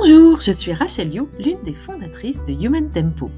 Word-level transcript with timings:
Bonjour, 0.00 0.40
je 0.40 0.52
suis 0.52 0.72
Rachel 0.72 1.12
You, 1.12 1.28
l'une 1.40 1.60
des 1.64 1.74
fondatrices 1.74 2.44
de 2.44 2.52
Human 2.52 2.88
Tempo. 2.88 3.32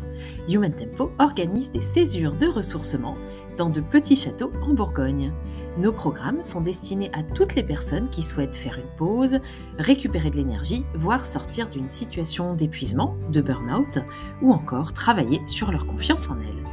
Human 0.46 0.70
Tempo 0.70 1.10
organise 1.18 1.72
des 1.72 1.80
césures 1.80 2.36
de 2.36 2.46
ressourcement 2.46 3.16
dans 3.56 3.70
de 3.70 3.80
petits 3.80 4.16
châteaux 4.16 4.52
en 4.62 4.74
Bourgogne. 4.74 5.32
Nos 5.78 5.90
programmes 5.90 6.42
sont 6.42 6.60
destinés 6.60 7.10
à 7.14 7.22
toutes 7.22 7.54
les 7.54 7.62
personnes 7.62 8.10
qui 8.10 8.20
souhaitent 8.20 8.56
faire 8.56 8.78
une 8.78 8.94
pause, 8.98 9.38
récupérer 9.78 10.28
de 10.28 10.36
l'énergie, 10.36 10.84
voire 10.94 11.24
sortir 11.24 11.70
d'une 11.70 11.88
situation 11.88 12.54
d'épuisement, 12.54 13.16
de 13.30 13.40
burn-out, 13.40 14.00
ou 14.42 14.52
encore 14.52 14.92
travailler 14.92 15.40
sur 15.46 15.72
leur 15.72 15.86
confiance 15.86 16.28
en 16.28 16.38
elles. 16.40 16.68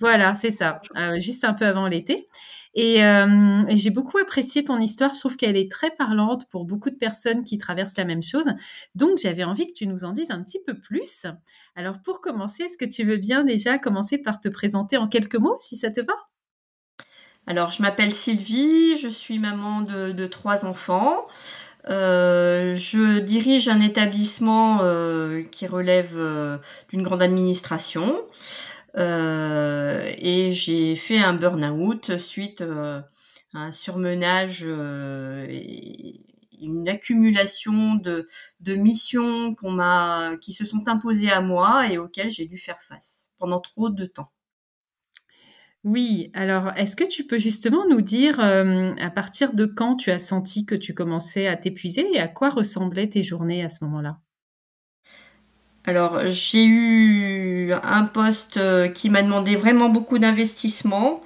Voilà, 0.00 0.36
c'est 0.36 0.52
ça, 0.52 0.80
euh, 0.96 1.18
juste 1.18 1.44
un 1.44 1.54
peu 1.54 1.66
avant 1.66 1.88
l'été. 1.88 2.26
Et 2.74 3.02
euh, 3.02 3.62
j'ai 3.70 3.90
beaucoup 3.90 4.18
apprécié 4.18 4.62
ton 4.62 4.78
histoire. 4.78 5.12
Je 5.12 5.18
trouve 5.18 5.36
qu'elle 5.36 5.56
est 5.56 5.70
très 5.70 5.90
parlante 5.90 6.48
pour 6.50 6.64
beaucoup 6.64 6.90
de 6.90 6.94
personnes 6.94 7.42
qui 7.42 7.58
traversent 7.58 7.96
la 7.96 8.04
même 8.04 8.22
chose. 8.22 8.52
Donc, 8.94 9.18
j'avais 9.20 9.42
envie 9.42 9.66
que 9.66 9.72
tu 9.72 9.88
nous 9.88 10.04
en 10.04 10.12
dises 10.12 10.30
un 10.30 10.42
petit 10.42 10.60
peu 10.64 10.78
plus. 10.78 11.26
Alors, 11.74 12.00
pour 12.02 12.20
commencer, 12.20 12.64
est-ce 12.64 12.76
que 12.76 12.84
tu 12.84 13.02
veux 13.02 13.16
bien 13.16 13.42
déjà 13.42 13.78
commencer 13.78 14.18
par 14.18 14.38
te 14.38 14.48
présenter 14.48 14.96
en 14.96 15.08
quelques 15.08 15.36
mots, 15.36 15.56
si 15.58 15.76
ça 15.76 15.90
te 15.90 16.00
va? 16.00 16.14
Alors, 17.48 17.70
je 17.70 17.82
m'appelle 17.82 18.12
Sylvie, 18.12 18.96
je 18.96 19.08
suis 19.08 19.40
maman 19.40 19.80
de, 19.80 20.26
trois 20.26 20.64
enfants. 20.64 21.26
Euh, 21.88 22.74
je 22.74 23.18
dirige 23.18 23.68
un 23.68 23.80
établissement 23.80 24.78
qui 25.50 25.66
relève 25.66 26.16
d'une 26.90 27.02
grande 27.02 27.22
administration. 27.22 28.14
Euh, 28.98 30.12
et 30.18 30.50
j'ai 30.50 30.96
fait 30.96 31.18
un 31.18 31.32
burn-out 31.32 32.18
suite 32.18 32.62
euh, 32.62 33.00
à 33.54 33.58
un 33.58 33.72
surmenage 33.72 34.64
euh, 34.66 35.46
et 35.48 36.20
une 36.60 36.88
accumulation 36.88 37.94
de, 37.94 38.26
missions 38.74 39.54
qui 40.40 40.52
se 40.52 40.64
sont 40.64 40.88
imposées 40.88 41.30
à 41.30 41.40
moi 41.40 41.86
et 41.88 41.98
auxquelles 41.98 42.30
j'ai 42.30 42.46
dû 42.46 42.58
faire 42.58 42.80
face 42.80 43.30
pendant 43.38 43.60
trop 43.60 43.90
de 43.90 44.04
temps. 44.06 44.32
Oui, 45.84 46.32
alors 46.34 46.72
est-ce 46.76 46.96
que 46.96 47.04
tu 47.04 47.24
peux 47.24 47.38
justement 47.38 47.86
nous 47.88 48.00
dire 48.00 48.40
à 48.40 49.10
partir 49.10 49.54
de 49.54 49.66
quand 49.66 49.94
tu 49.94 50.10
as 50.10 50.18
senti 50.18 50.66
que 50.66 50.74
tu 50.74 50.94
commençais 50.94 51.46
à 51.46 51.56
t'épuiser 51.56 52.04
et 52.12 52.18
à 52.18 52.26
quoi 52.26 52.50
ressemblaient 52.50 53.08
tes 53.08 53.22
journées 53.22 53.62
à 53.62 53.68
ce 53.68 53.84
moment-là? 53.84 54.18
Alors, 55.88 56.20
j'ai 56.26 56.66
eu 56.66 57.72
un 57.82 58.04
poste 58.04 58.58
euh, 58.58 58.88
qui 58.88 59.08
m'a 59.08 59.22
demandé 59.22 59.56
vraiment 59.56 59.88
beaucoup 59.88 60.18
d'investissement. 60.18 61.22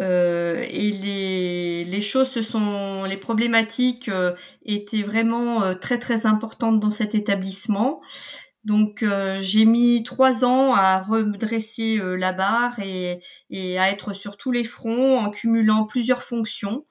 Euh, 0.00 0.66
et 0.68 1.84
les, 1.84 2.00
choses 2.00 2.28
se 2.28 2.42
sont, 2.42 3.04
les 3.04 3.16
problématiques 3.16 4.08
euh, 4.08 4.32
étaient 4.66 5.04
vraiment 5.04 5.76
très 5.76 6.00
très 6.00 6.26
importantes 6.26 6.80
dans 6.80 6.90
cet 6.90 7.14
établissement. 7.14 8.00
Donc 8.64 9.04
j'ai 9.38 9.64
mis 9.64 10.02
trois 10.02 10.44
ans 10.44 10.74
à 10.74 11.00
redresser 11.00 12.00
la 12.18 12.32
barre 12.32 12.78
et, 12.80 13.20
et, 13.50 13.78
à 13.78 13.88
être 13.90 14.14
sur 14.14 14.36
tous 14.36 14.50
les 14.50 14.64
fronts 14.64 15.18
en 15.18 15.30
cumulant 15.30 15.84
plusieurs 15.84 16.24
fonctions. 16.24 16.84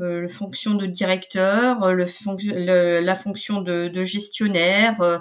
Euh, 0.00 0.22
la 0.22 0.28
fonction 0.28 0.74
de 0.74 0.86
directeur, 0.86 1.82
euh, 1.82 1.92
le, 1.92 3.00
la 3.00 3.14
fonction 3.16 3.60
de, 3.60 3.88
de 3.88 4.04
gestionnaire 4.04 5.20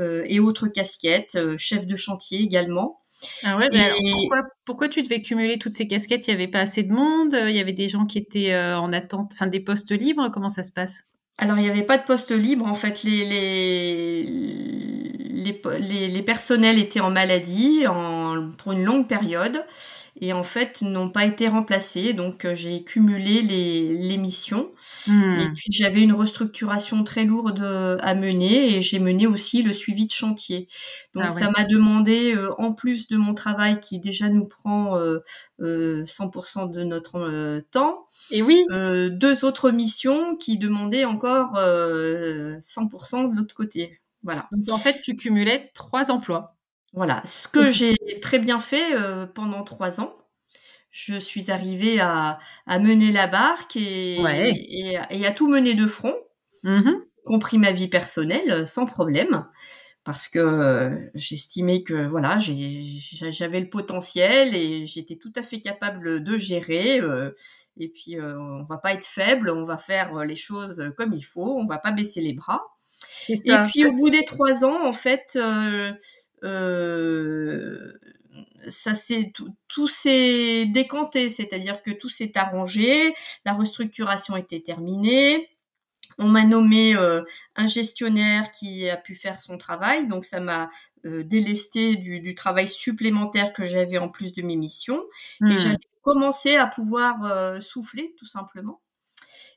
euh, 0.00 0.24
et 0.26 0.40
autres 0.40 0.66
casquettes, 0.66 1.38
chef 1.56 1.86
de 1.86 1.94
chantier 1.94 2.40
également. 2.40 3.00
Ah 3.44 3.56
ouais, 3.56 3.70
ben 3.70 3.90
pourquoi, 4.12 4.42
pourquoi 4.64 4.88
tu 4.88 5.00
devais 5.02 5.22
cumuler 5.22 5.58
toutes 5.58 5.74
ces 5.74 5.86
casquettes? 5.86 6.26
Il 6.26 6.30
n'y 6.30 6.42
avait 6.42 6.50
pas 6.50 6.60
assez 6.60 6.82
de 6.82 6.92
monde 6.92 7.34
Il 7.34 7.54
y 7.54 7.60
avait 7.60 7.72
des 7.72 7.88
gens 7.88 8.04
qui 8.04 8.18
étaient 8.18 8.54
en 8.54 8.92
attente, 8.92 9.30
enfin 9.32 9.46
des 9.46 9.60
postes 9.60 9.92
libres 9.92 10.28
Comment 10.30 10.50
ça 10.50 10.62
se 10.62 10.72
passe? 10.72 11.04
Alors, 11.38 11.58
il 11.58 11.62
n'y 11.62 11.70
avait 11.70 11.82
pas 11.82 11.98
de 11.98 12.04
postes 12.04 12.32
libres. 12.32 12.66
En 12.66 12.74
fait, 12.74 13.02
les, 13.04 13.24
les, 13.24 14.22
les, 15.80 16.08
les, 16.08 16.22
personnels 16.22 16.78
étaient 16.78 17.00
en 17.00 17.10
maladie 17.10 17.86
en, 17.86 18.50
pour 18.58 18.72
une 18.72 18.84
longue 18.84 19.06
période 19.06 19.64
et 20.20 20.32
en 20.32 20.42
fait 20.42 20.82
n'ont 20.82 21.10
pas 21.10 21.24
été 21.24 21.48
remplacés. 21.48 22.12
Donc 22.12 22.44
euh, 22.44 22.54
j'ai 22.54 22.84
cumulé 22.84 23.42
les, 23.42 23.92
les 23.94 24.16
missions. 24.16 24.70
Hmm. 25.06 25.40
Et 25.40 25.48
puis 25.54 25.72
j'avais 25.72 26.02
une 26.02 26.12
restructuration 26.12 27.04
très 27.04 27.24
lourde 27.24 27.62
à 28.02 28.14
mener 28.14 28.76
et 28.76 28.82
j'ai 28.82 28.98
mené 28.98 29.26
aussi 29.26 29.62
le 29.62 29.72
suivi 29.72 30.06
de 30.06 30.12
chantier. 30.12 30.68
Donc 31.14 31.24
ah 31.26 31.30
ça 31.30 31.50
m'a 31.50 31.64
demandé, 31.64 32.34
euh, 32.34 32.52
en 32.58 32.72
plus 32.72 33.08
de 33.08 33.16
mon 33.16 33.34
travail 33.34 33.80
qui 33.80 34.00
déjà 34.00 34.28
nous 34.28 34.46
prend 34.46 34.98
euh, 34.98 35.22
100% 35.60 36.64
euh, 36.64 36.66
de 36.66 36.84
notre 36.84 37.60
temps, 37.70 38.06
et 38.30 38.42
oui, 38.42 38.64
deux 38.70 39.44
autres 39.44 39.70
missions 39.70 40.36
qui 40.36 40.58
demandaient 40.58 41.04
encore 41.04 41.54
100% 41.54 43.30
de 43.30 43.36
l'autre 43.36 43.54
côté. 43.54 44.00
Voilà. 44.22 44.48
Donc 44.50 44.70
en 44.70 44.78
fait 44.78 45.00
tu 45.02 45.16
cumulais 45.16 45.70
trois 45.74 46.10
emplois. 46.10 46.55
Voilà, 46.96 47.20
ce 47.26 47.46
que 47.46 47.70
j'ai 47.70 47.94
très 48.22 48.38
bien 48.38 48.58
fait 48.58 48.94
euh, 48.94 49.26
pendant 49.26 49.62
trois 49.62 50.00
ans. 50.00 50.16
Je 50.90 51.16
suis 51.16 51.50
arrivée 51.50 52.00
à, 52.00 52.38
mener 52.66 53.12
la 53.12 53.26
barque 53.26 53.76
et, 53.76 54.16
et, 54.18 55.26
à 55.26 55.30
tout 55.30 55.46
mener 55.46 55.74
de 55.74 55.86
front, 55.86 56.16
mmh 56.64 56.92
compris 57.26 57.58
ma 57.58 57.72
vie 57.72 57.88
personnelle, 57.88 58.52
euh, 58.52 58.64
sans 58.64 58.86
problème, 58.86 59.44
parce 60.04 60.28
que 60.28 60.38
euh, 60.38 60.96
j'estimais 61.14 61.82
que 61.82 62.06
voilà, 62.06 62.38
j'avais 62.38 63.58
le 63.58 63.68
potentiel 63.68 64.54
et 64.54 64.86
j'étais 64.86 65.16
tout 65.16 65.32
à 65.34 65.42
fait 65.42 65.60
capable 65.60 66.22
de 66.22 66.36
gérer. 66.36 67.00
et 67.78 67.88
puis, 67.88 68.16
on 68.20 68.62
va 68.62 68.78
pas 68.78 68.94
être 68.94 69.04
faible, 69.04 69.50
on 69.50 69.64
va 69.64 69.76
faire 69.76 70.24
les 70.24 70.36
choses 70.36 70.92
comme 70.96 71.12
il 71.14 71.24
faut, 71.24 71.58
on 71.58 71.66
va 71.66 71.78
pas 71.78 71.90
baisser 71.90 72.20
les 72.20 72.32
bras. 72.32 72.62
Et 73.28 73.34
puis, 73.64 73.84
au 73.84 73.90
bout 73.98 74.10
des 74.10 74.24
trois 74.24 74.64
ans, 74.64 74.86
en 74.86 74.92
fait, 74.92 75.36
euh, 76.44 77.92
ça 78.68 78.94
c'est 78.94 79.32
tout, 79.68 79.88
s'est 79.88 80.66
décanté, 80.66 81.30
c'est-à-dire 81.30 81.82
que 81.82 81.90
tout 81.90 82.08
s'est 82.08 82.36
arrangé, 82.36 83.14
la 83.44 83.54
restructuration 83.54 84.36
était 84.36 84.60
terminée. 84.60 85.48
On 86.18 86.28
m'a 86.28 86.44
nommé 86.44 86.96
euh, 86.96 87.22
un 87.56 87.66
gestionnaire 87.66 88.50
qui 88.50 88.88
a 88.88 88.96
pu 88.96 89.14
faire 89.14 89.38
son 89.38 89.58
travail, 89.58 90.06
donc 90.06 90.24
ça 90.24 90.40
m'a 90.40 90.70
euh, 91.04 91.22
délesté 91.22 91.96
du, 91.96 92.34
travail 92.34 92.68
supplémentaire 92.68 93.52
que 93.52 93.64
j'avais 93.64 93.98
en 93.98 94.08
plus 94.08 94.32
de 94.32 94.42
mes 94.42 94.56
missions. 94.56 95.04
Et 95.42 95.44
hmm. 95.44 95.58
j'ai 95.58 95.76
commencé 96.02 96.56
à 96.56 96.66
pouvoir 96.66 97.60
souffler 97.62 98.14
tout 98.18 98.26
simplement. 98.26 98.80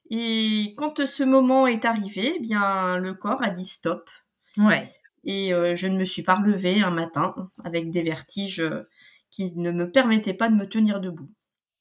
Et 0.09 0.73
quand 0.77 1.05
ce 1.05 1.23
moment 1.23 1.67
est 1.67 1.85
arrivé, 1.85 2.33
eh 2.37 2.39
bien 2.39 2.97
le 2.97 3.13
corps 3.13 3.43
a 3.43 3.51
dit 3.51 3.65
stop. 3.65 4.09
Ouais 4.57 4.89
et 5.29 5.53
euh, 5.53 5.75
je 5.75 5.87
ne 5.87 5.95
me 5.95 6.05
suis 6.05 6.23
pas 6.23 6.35
relevée 6.35 6.81
un 6.81 6.91
matin 6.91 7.35
avec 7.63 7.91
des 7.91 8.01
vertiges 8.01 8.61
euh, 8.61 8.89
qui 9.29 9.55
ne 9.55 9.71
me 9.71 9.91
permettaient 9.91 10.33
pas 10.33 10.49
de 10.49 10.55
me 10.55 10.67
tenir 10.67 10.99
debout. 10.99 11.29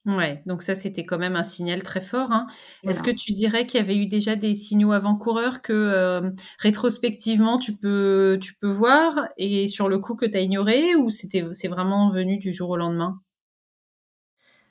Ouais, 0.07 0.43
donc 0.47 0.63
ça 0.63 0.75
c'était 0.75 1.05
quand 1.05 1.19
même 1.19 1.35
un 1.37 1.43
signal 1.43 1.83
très 1.83 2.01
fort. 2.01 2.31
Hein. 2.33 2.47
Est-ce 2.87 3.03
que 3.03 3.11
tu 3.11 3.33
dirais 3.33 3.67
qu'il 3.67 3.81
y 3.81 3.83
avait 3.83 3.97
eu 3.97 4.07
déjà 4.07 4.37
des 4.37 4.55
signaux 4.55 4.93
avant-coureurs 4.93 5.61
que 5.63 5.73
euh, 5.73 6.31
rétrospectivement 6.61 7.59
tu 7.59 7.77
peux 7.77 8.39
tu 8.41 8.55
peux 8.55 8.69
voir 8.69 9.29
et 9.37 9.67
sur 9.67 9.89
le 9.89 9.99
coup 9.99 10.15
que 10.15 10.25
tu 10.27 10.37
as 10.37 10.41
ignoré 10.41 10.95
ou 10.95 11.11
c'était 11.11 11.45
c'est 11.53 11.69
vraiment 11.69 12.09
venu 12.09 12.39
du 12.39 12.55
jour 12.55 12.71
au 12.71 12.77
lendemain? 12.77 13.21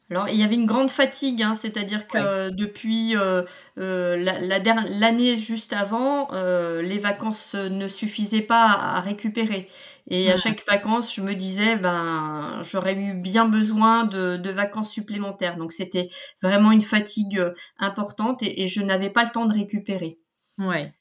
Alors, 0.10 0.30
il 0.30 0.38
y 0.40 0.44
avait 0.44 0.56
une 0.56 0.66
grande 0.66 0.90
fatigue, 0.90 1.44
hein, 1.44 1.54
c'est-à-dire 1.54 2.08
que 2.08 2.50
depuis 2.50 3.18
euh, 3.18 3.44
euh, 3.78 4.16
l'année 4.16 5.36
juste 5.36 5.74
avant, 5.74 6.30
euh, 6.32 6.82
les 6.82 6.98
vacances 6.98 7.56
ne 7.56 7.90
suffisaient 7.90 8.42
pas 8.42 8.68
à 8.68 9.02
récupérer. 9.02 9.68
Et 10.10 10.32
à 10.32 10.38
chaque 10.38 10.66
vacances, 10.66 11.14
je 11.14 11.20
me 11.20 11.34
disais, 11.34 11.76
ben, 11.76 12.62
j'aurais 12.64 12.96
eu 12.96 13.14
bien 13.16 13.50
besoin 13.50 14.06
de, 14.06 14.38
de 14.38 14.50
vacances 14.50 14.90
supplémentaires. 14.90 15.58
Donc 15.58 15.74
c'était 15.74 16.10
vraiment 16.42 16.72
une 16.72 16.82
fatigue 16.82 17.44
importante 17.78 18.42
et, 18.42 18.64
et 18.64 18.68
je 18.70 18.82
n'avais 18.82 19.10
pas 19.10 19.26
le 19.26 19.32
temps 19.32 19.46
de 19.46 19.54
récupérer. 19.54 20.20
Ouais. 20.58 20.94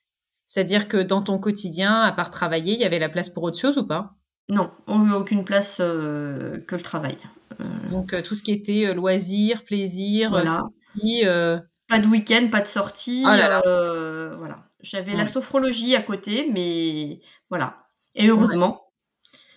C'est-à-dire 0.49 0.89
que 0.89 0.97
dans 0.97 1.23
ton 1.23 1.39
quotidien, 1.39 2.03
à 2.03 2.11
part 2.11 2.31
travailler, 2.31 2.75
il 2.75 2.81
y 2.81 2.85
avait 2.85 2.99
la 2.99 3.09
place 3.09 3.29
pour 3.29 3.45
autre 3.45 3.59
chose 3.59 3.79
ou 3.79 3.87
pas? 3.87 4.17
Non, 4.49 4.71
aucune 4.87 5.45
place 5.45 5.79
euh, 5.81 6.59
que 6.67 6.77
le 6.77 6.83
travail. 6.83 7.17
Euh, 7.61 7.89
Donc 7.91 8.13
euh, 8.13 8.23
tout 8.23 8.35
ce 8.35 8.43
qui 8.43 8.53
était 8.53 8.93
loisirs, 8.95 9.65
plaisir, 9.65 10.31
sortie. 10.47 11.25
Pas 11.89 12.01
de 12.01 12.07
week-end, 12.07 12.49
pas 12.51 12.61
de 12.61 12.67
sortie. 12.67 13.23
Oh 13.25 13.29
voilà. 14.39 14.65
J'avais 14.81 15.15
la 15.15 15.27
sophrologie 15.27 15.97
à 15.97 16.03
côté, 16.03 16.51
mais 16.53 17.21
voilà. 17.49 17.87
Et 18.15 18.29
heureusement. 18.29 18.83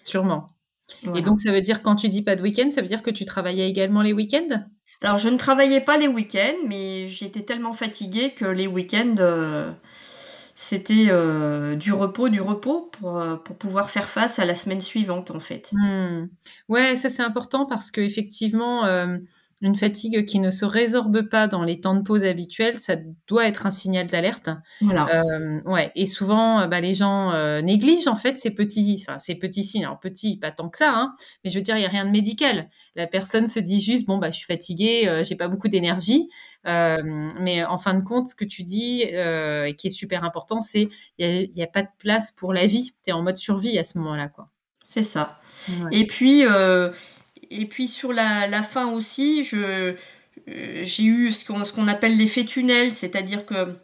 Sûrement. 0.03 0.47
Et 1.15 1.21
donc 1.21 1.39
ça 1.39 1.51
veut 1.51 1.61
dire 1.61 1.83
quand 1.83 1.95
tu 1.95 2.07
dis 2.07 2.23
pas 2.23 2.35
de 2.35 2.41
week-end, 2.41 2.69
ça 2.71 2.81
veut 2.81 2.87
dire 2.87 3.03
que 3.03 3.11
tu 3.11 3.25
travaillais 3.25 3.69
également 3.69 4.01
les 4.01 4.13
week-ends? 4.13 4.65
Alors 5.01 5.17
je 5.17 5.29
ne 5.29 5.37
travaillais 5.37 5.81
pas 5.81 5.97
les 5.97 6.07
week-ends, 6.07 6.57
mais 6.67 7.07
j'étais 7.07 7.43
tellement 7.43 7.73
fatiguée 7.73 8.31
que 8.31 8.45
les 8.45 8.67
week-ends 8.67 9.15
c'était 10.61 11.05
euh, 11.07 11.75
du 11.75 11.93
repos, 11.93 12.27
du 12.27 12.41
repos 12.41 12.89
pour, 12.91 13.17
euh, 13.17 13.37
pour 13.37 13.55
pouvoir 13.55 13.89
faire 13.89 14.09
face 14.09 14.39
à 14.39 14.45
la 14.45 14.55
semaine 14.55 14.81
suivante 14.81 15.31
en 15.31 15.39
fait. 15.39 15.69
Hmm. 15.71 16.27
Ouais, 16.67 16.97
ça 16.97 17.07
c'est 17.07 17.23
important 17.23 17.65
parce 17.65 17.91
que 17.91 18.01
effectivement, 18.01 18.83
euh, 18.83 19.19
une 19.61 19.75
fatigue 19.75 20.25
qui 20.25 20.39
ne 20.39 20.51
se 20.51 20.63
résorbe 20.63 21.23
pas 21.23 21.47
dans 21.47 21.63
les 21.63 21.81
temps 21.81 21.95
de 21.95 22.01
pause 22.01 22.23
habituels, 22.23 22.77
ça 22.77 22.95
doit 23.27 23.45
être 23.45 23.65
un 23.65 23.71
signal 23.71 24.07
d'alerte. 24.07 24.49
Voilà. 24.81 25.09
Euh, 25.13 25.61
ouais. 25.65 25.91
Et 25.95 26.05
souvent, 26.05 26.61
euh, 26.61 26.67
bah, 26.67 26.79
les 26.79 26.93
gens 26.93 27.33
euh, 27.33 27.61
négligent 27.61 28.07
en 28.07 28.15
fait 28.15 28.37
ces 28.37 28.51
petits, 28.51 29.03
enfin 29.05 29.17
ces 29.19 29.35
petits 29.35 29.63
signes. 29.63 29.83
Alors 29.83 29.99
petits, 29.99 30.37
pas 30.37 30.51
tant 30.51 30.69
que 30.69 30.77
ça, 30.77 30.93
hein, 30.95 31.13
mais 31.43 31.49
je 31.49 31.57
veux 31.57 31.61
dire, 31.61 31.75
il 31.75 31.81
y 31.81 31.85
a 31.85 31.89
rien 31.89 32.05
de 32.05 32.11
médical. 32.11 32.69
La 32.95 33.05
personne 33.05 33.47
se 33.47 33.59
dit 33.59 33.81
juste, 33.81 34.05
bon 34.05 34.17
bah, 34.17 34.31
je 34.31 34.37
suis 34.37 34.45
fatiguée, 34.45 35.07
euh, 35.07 35.23
j'ai 35.23 35.35
pas 35.35 35.49
beaucoup 35.49 35.67
d'énergie. 35.67 36.29
mais 36.65 37.63
en 37.65 37.77
fin 37.77 37.93
de 37.95 38.01
compte, 38.01 38.27
ce 38.27 38.35
que 38.35 38.45
tu 38.45 38.63
dis, 38.63 39.01
et 39.01 39.75
qui 39.77 39.87
est 39.87 39.91
super 39.91 40.23
important, 40.23 40.61
c'est 40.61 40.89
il 41.17 41.51
y 41.55 41.61
a, 41.61 41.65
a, 41.65 41.67
pas 41.67 41.83
de 41.83 41.89
place 41.97 42.31
pour 42.31 42.53
la 42.53 42.65
vie. 42.65 42.93
Tu 43.03 43.09
es 43.09 43.13
en 43.13 43.21
mode 43.21 43.37
survie 43.37 43.77
à 43.77 43.83
ce 43.83 43.97
moment-là, 43.97 44.29
quoi. 44.29 44.47
C'est 44.83 45.03
ça. 45.03 45.39
Et 45.91 46.07
puis 46.07 46.43
et 47.49 47.65
puis 47.65 47.87
sur 47.87 48.13
la, 48.13 48.63
fin 48.63 48.91
aussi, 48.91 49.43
je, 49.43 49.95
euh, 50.47 50.83
j'ai 50.83 51.03
eu 51.03 51.31
ce 51.31 51.45
qu'on, 51.45 51.65
ce 51.65 51.73
qu'on 51.73 51.87
appelle 51.87 52.17
l'effet 52.17 52.43
tunnel, 52.43 52.91
c'est-à-dire 52.91 53.45
que 53.45 53.75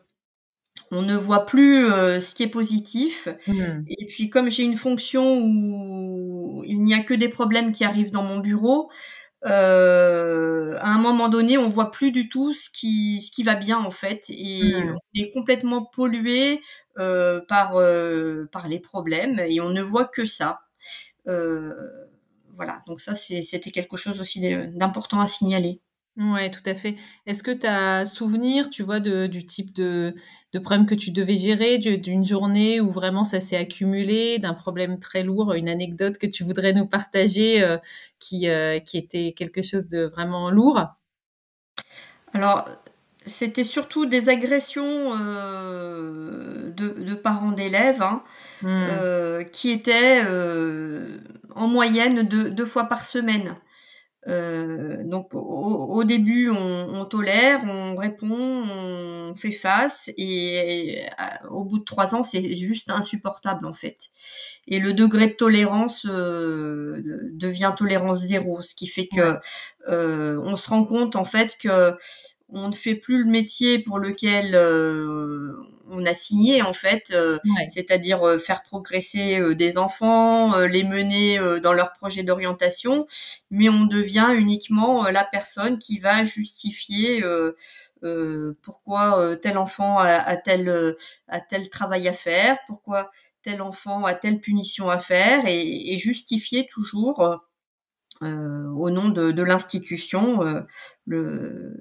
on 0.91 1.01
ne 1.01 1.15
voit 1.15 1.45
plus 1.47 1.85
euh, 1.85 2.19
ce 2.19 2.35
qui 2.35 2.43
est 2.43 2.47
positif. 2.47 3.27
Hmm. 3.47 3.83
Et 3.87 4.05
puis 4.05 4.29
comme 4.29 4.49
j'ai 4.49 4.63
une 4.63 4.77
fonction 4.77 5.41
où 5.41 6.63
il 6.65 6.83
n'y 6.83 6.93
a 6.93 6.99
que 6.99 7.13
des 7.13 7.29
problèmes 7.29 7.71
qui 7.71 7.83
arrivent 7.83 8.11
dans 8.11 8.23
mon 8.23 8.39
bureau, 8.39 8.91
euh, 9.45 10.77
à 10.79 10.89
un 10.89 10.99
moment 10.99 11.27
donné, 11.29 11.57
on 11.57 11.69
voit 11.69 11.91
plus 11.91 12.11
du 12.11 12.29
tout 12.29 12.53
ce 12.53 12.69
qui 12.69 13.21
ce 13.21 13.31
qui 13.31 13.43
va 13.43 13.55
bien 13.55 13.79
en 13.79 13.91
fait, 13.91 14.25
et 14.29 14.75
hmm. 14.75 14.95
on 14.95 15.19
est 15.19 15.31
complètement 15.31 15.83
pollué 15.85 16.61
par 16.95 17.73
par 18.51 18.67
les 18.69 18.79
problèmes 18.79 19.39
et 19.39 19.59
on 19.59 19.69
ne 19.69 19.81
voit 19.81 20.05
que 20.05 20.25
ça. 20.25 20.61
Euh, 21.27 21.73
voilà, 22.55 22.79
donc 22.87 22.99
ça, 22.99 23.15
c'était 23.15 23.71
quelque 23.71 23.97
chose 23.97 24.19
aussi 24.19 24.39
d'important 24.73 25.21
à 25.21 25.27
signaler. 25.27 25.81
Ouais, 26.17 26.49
tout 26.49 26.61
à 26.65 26.73
fait. 26.73 26.95
Est-ce 27.25 27.43
que 27.43 27.51
tu 27.51 27.67
as 27.67 28.05
souvenir, 28.05 28.69
tu 28.69 28.83
vois, 28.83 29.01
de, 29.01 29.27
du 29.27 29.45
type 29.45 29.75
de, 29.75 30.15
de 30.53 30.59
problème 30.59 30.85
que 30.85 30.95
tu 30.95 31.11
devais 31.11 31.35
gérer, 31.35 31.77
d'une 31.77 32.23
journée 32.23 32.79
où 32.79 32.89
vraiment 32.89 33.25
ça 33.25 33.41
s'est 33.41 33.57
accumulé, 33.57 34.39
d'un 34.39 34.53
problème 34.53 34.97
très 34.97 35.23
lourd, 35.23 35.53
une 35.53 35.67
anecdote 35.67 36.17
que 36.17 36.27
tu 36.27 36.45
voudrais 36.45 36.71
nous 36.71 36.87
partager 36.87 37.61
euh, 37.61 37.77
qui, 38.19 38.47
euh, 38.47 38.79
qui 38.79 38.97
était 38.97 39.33
quelque 39.33 39.61
chose 39.61 39.87
de 39.89 40.05
vraiment 40.05 40.49
lourd? 40.49 40.87
Alors, 42.31 42.69
c'était 43.25 43.63
surtout 43.63 44.05
des 44.05 44.29
agressions 44.29 45.11
euh, 45.13 46.71
de, 46.71 47.15
parents 47.15 47.51
d'élèves 47.51 48.01
hein, 48.01 48.23
hmm. 48.61 48.67
euh, 48.67 49.43
qui 49.43 49.71
étaient 49.71 50.21
euh, 50.23 51.17
en 51.55 51.67
moyenne 51.67 52.21
deux, 52.23 52.65
fois 52.65 52.85
par 52.85 53.03
semaine. 53.03 53.55
donc 54.27 55.29
au, 55.33 56.03
début 56.03 56.49
on, 56.49 57.05
tolère, 57.05 57.63
on 57.63 57.95
répond, 57.95 58.29
on 58.29 59.33
fait 59.35 59.51
face 59.51 60.11
et, 60.17 61.05
au 61.49 61.63
bout 61.63 61.79
de 61.79 61.83
trois 61.83 62.15
ans 62.15 62.23
c'est 62.23 62.53
juste 62.53 62.91
insupportable 62.91 63.65
en 63.65 63.73
fait. 63.73 64.09
Et 64.67 64.79
le 64.79 64.93
degré 64.93 65.27
de 65.27 65.33
tolérance 65.33 66.05
devient 66.05 67.73
tolérance 67.77 68.19
zéro, 68.19 68.61
ce 68.61 68.75
qui 68.75 68.87
fait 68.87 69.07
que 69.07 69.37
on 69.87 70.55
se 70.55 70.69
rend 70.69 70.85
compte 70.85 71.15
en 71.15 71.25
fait 71.25 71.57
que 71.57 71.95
on 72.55 72.69
ne 72.69 72.73
fait 72.73 72.95
plus 72.95 73.23
le 73.23 73.29
métier 73.29 73.79
pour 73.79 73.99
lequel 73.99 74.55
euh, 74.55 75.53
on 75.89 76.05
a 76.05 76.13
signé 76.13 76.61
en 76.61 76.71
fait, 76.71 77.11
euh, 77.11 77.37
c'est-à-dire 77.67 78.25
euh, 78.25 78.37
faire 78.37 78.63
progresser 78.63 79.53
des 79.55 79.77
enfants, 79.77 80.57
les 80.59 80.85
mener 80.85 81.37
dans 81.61 81.73
leur 81.73 81.91
projet 81.91 82.23
d'orientation, 82.23 83.07
mais 83.51 83.67
on 83.67 83.85
devient 83.85 84.29
uniquement 84.33 85.03
la 85.09 85.25
personne 85.25 85.77
qui 85.77 85.99
va 85.99 86.23
justifier 86.23 87.23
pourquoi 88.61 89.35
tel 89.41 89.57
enfant 89.57 89.99
a, 89.99 90.37
tel 90.37 90.95
a 91.27 91.41
tel 91.41 91.69
travail 91.69 92.07
à 92.07 92.13
faire, 92.13 92.57
pourquoi 92.67 93.11
tel 93.41 93.61
enfant 93.61 94.05
a 94.05 94.13
telle 94.13 94.39
punition 94.39 94.89
à 94.89 94.97
faire, 94.97 95.45
et, 95.45 95.93
et 95.93 95.97
justifier 95.97 96.65
toujours 96.67 97.41
euh, 98.23 98.69
au 98.69 98.89
nom 98.91 99.09
de, 99.09 99.31
de 99.31 99.43
l'institution 99.43 100.41
euh, 100.41 100.61
le, 101.05 101.73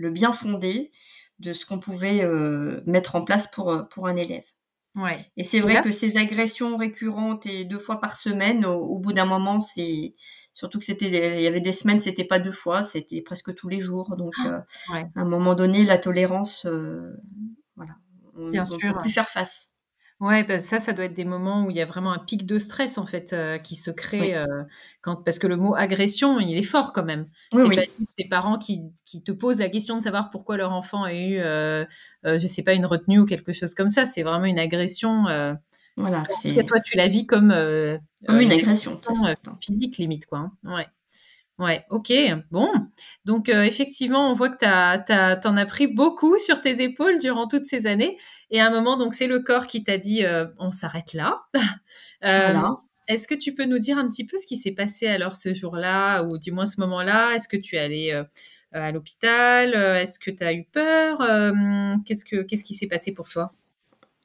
le, 0.00 0.10
bien 0.10 0.32
fondé 0.32 0.90
de 1.38 1.52
ce 1.52 1.66
qu'on 1.66 1.78
pouvait 1.78 2.22
euh, 2.22 2.80
mettre 2.86 3.16
en 3.16 3.24
place 3.24 3.50
pour, 3.50 3.88
pour 3.88 4.06
un 4.06 4.16
élève. 4.16 4.44
Ouais. 4.96 5.24
Et 5.36 5.44
c'est 5.44 5.60
vrai 5.60 5.80
que 5.82 5.92
ces 5.92 6.16
agressions 6.16 6.76
récurrentes 6.76 7.46
et 7.46 7.64
deux 7.64 7.78
fois 7.78 8.00
par 8.00 8.16
semaine, 8.16 8.66
au, 8.66 8.98
bout 8.98 9.12
d'un 9.12 9.24
moment, 9.24 9.60
c'est 9.60 10.14
surtout 10.52 10.78
que 10.78 10.84
c'était, 10.84 11.36
il 11.36 11.42
y 11.42 11.46
avait 11.46 11.60
des 11.60 11.72
semaines, 11.72 12.00
c'était 12.00 12.24
pas 12.24 12.40
deux 12.40 12.50
fois, 12.50 12.82
c'était 12.82 13.22
presque 13.22 13.54
tous 13.54 13.68
les 13.68 13.78
jours. 13.78 14.16
Donc, 14.16 14.34
à 14.44 14.64
un 15.14 15.24
moment 15.24 15.54
donné, 15.54 15.84
la 15.84 15.96
tolérance, 15.96 16.66
voilà, 17.76 17.94
on, 18.36 18.48
Bien 18.48 18.64
peut 18.64 18.98
plus 18.98 19.10
faire 19.10 19.28
face. 19.28 19.74
Ouais, 20.20 20.44
bah 20.44 20.60
ça, 20.60 20.80
ça 20.80 20.92
doit 20.92 21.06
être 21.06 21.14
des 21.14 21.24
moments 21.24 21.64
où 21.64 21.70
il 21.70 21.76
y 21.76 21.80
a 21.80 21.86
vraiment 21.86 22.12
un 22.12 22.18
pic 22.18 22.44
de 22.44 22.58
stress 22.58 22.98
en 22.98 23.06
fait 23.06 23.32
euh, 23.32 23.56
qui 23.56 23.74
se 23.74 23.90
crée 23.90 24.36
euh, 24.36 24.64
quand 25.00 25.16
parce 25.16 25.38
que 25.38 25.46
le 25.46 25.56
mot 25.56 25.74
agression, 25.74 26.38
il 26.38 26.58
est 26.58 26.62
fort 26.62 26.92
quand 26.92 27.04
même. 27.04 27.26
c'est 27.56 27.74
pas 27.74 27.82
tes 28.16 28.28
parents 28.28 28.58
qui, 28.58 28.82
qui 29.06 29.22
te 29.22 29.32
posent 29.32 29.58
la 29.58 29.70
question 29.70 29.96
de 29.96 30.02
savoir 30.02 30.28
pourquoi 30.28 30.58
leur 30.58 30.72
enfant 30.72 31.04
a 31.04 31.14
eu, 31.14 31.38
euh, 31.38 31.86
euh 32.26 32.38
je 32.38 32.46
sais 32.46 32.62
pas, 32.62 32.74
une 32.74 32.84
retenue 32.84 33.20
ou 33.20 33.24
quelque 33.24 33.54
chose 33.54 33.72
comme 33.72 33.88
ça. 33.88 34.04
C'est 34.04 34.22
vraiment 34.22 34.44
une 34.44 34.58
agression. 34.58 35.24
voilà. 35.96 36.24
C'est... 36.42 36.54
Que 36.54 36.66
toi, 36.66 36.80
tu 36.80 36.98
la 36.98 37.08
vis 37.08 37.24
comme 37.26 37.48
comme 38.26 38.40
une, 38.40 38.52
agression, 38.52 39.00
physique 39.58 39.96
limite 39.96 40.26
quoi. 40.26 40.38
Hein. 40.38 40.52
Ouais. 40.64 40.86
Ouais, 41.60 41.84
ok, 41.90 42.10
bon. 42.50 42.72
Donc 43.26 43.50
euh, 43.50 43.64
effectivement, 43.64 44.30
on 44.30 44.32
voit 44.32 44.48
que 44.48 44.56
tu 44.56 45.40
t'en 45.42 45.56
as 45.56 45.66
pris 45.66 45.88
beaucoup 45.88 46.38
sur 46.38 46.62
tes 46.62 46.82
épaules 46.82 47.18
durant 47.18 47.46
toutes 47.46 47.66
ces 47.66 47.86
années. 47.86 48.16
Et 48.50 48.62
à 48.62 48.66
un 48.66 48.70
moment, 48.70 48.96
donc 48.96 49.12
c'est 49.12 49.26
le 49.26 49.40
corps 49.40 49.66
qui 49.66 49.84
t'a 49.84 49.98
dit 49.98 50.24
euh, 50.24 50.46
on 50.58 50.70
s'arrête 50.70 51.12
là. 51.12 51.38
euh, 52.24 52.54
Est-ce 53.08 53.28
que 53.28 53.34
tu 53.34 53.52
peux 53.52 53.66
nous 53.66 53.78
dire 53.78 53.98
un 53.98 54.08
petit 54.08 54.26
peu 54.26 54.38
ce 54.38 54.46
qui 54.46 54.56
s'est 54.56 54.72
passé 54.72 55.06
alors 55.06 55.36
ce 55.36 55.52
jour-là, 55.52 56.22
ou 56.22 56.38
du 56.38 56.50
moins 56.50 56.64
ce 56.64 56.80
moment-là? 56.80 57.34
Est-ce 57.34 57.46
que 57.46 57.58
tu 57.58 57.76
es 57.76 57.80
allé 57.80 58.22
à 58.72 58.90
l'hôpital? 58.90 59.74
Est-ce 59.74 60.18
que 60.18 60.30
tu 60.30 60.42
as 60.42 60.54
eu 60.54 60.64
peur? 60.64 61.18
Qu'est-ce 62.06 62.24
que 62.24 62.40
qu'est-ce 62.40 62.64
qui 62.64 62.72
s'est 62.72 62.88
passé 62.88 63.12
pour 63.12 63.28
toi? 63.28 63.52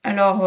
Alors, 0.04 0.46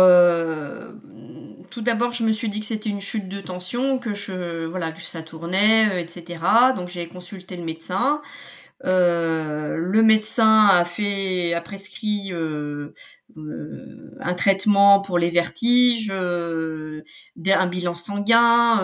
tout 1.71 1.83
d'abord, 1.83 2.13
je 2.13 2.25
me 2.25 2.33
suis 2.33 2.49
dit 2.49 2.61
que 2.61 2.67
c'était 2.67 2.91
une 2.91 3.01
chute 3.01 3.29
de 3.29 3.41
tension, 3.41 3.99
que 3.99 4.15
je 4.15 4.69
ça 5.01 5.23
tournait, 5.23 5.89
euh, 5.91 5.99
etc. 6.01 6.41
Donc 6.77 6.89
j'ai 6.89 7.09
consulté 7.09 7.57
le 7.57 7.65
médecin. 7.65 8.23
Euh, 8.85 9.77
le 9.77 10.03
médecin 10.03 10.67
a 10.67 10.85
fait 10.85 11.53
a 11.53 11.61
prescrit 11.61 12.33
euh, 12.33 12.95
un 14.21 14.35
traitement 14.35 15.01
pour 15.01 15.19
les 15.19 15.31
vertiges, 15.31 16.11
un 16.13 17.67
bilan 17.67 17.95
sanguin, 17.95 18.81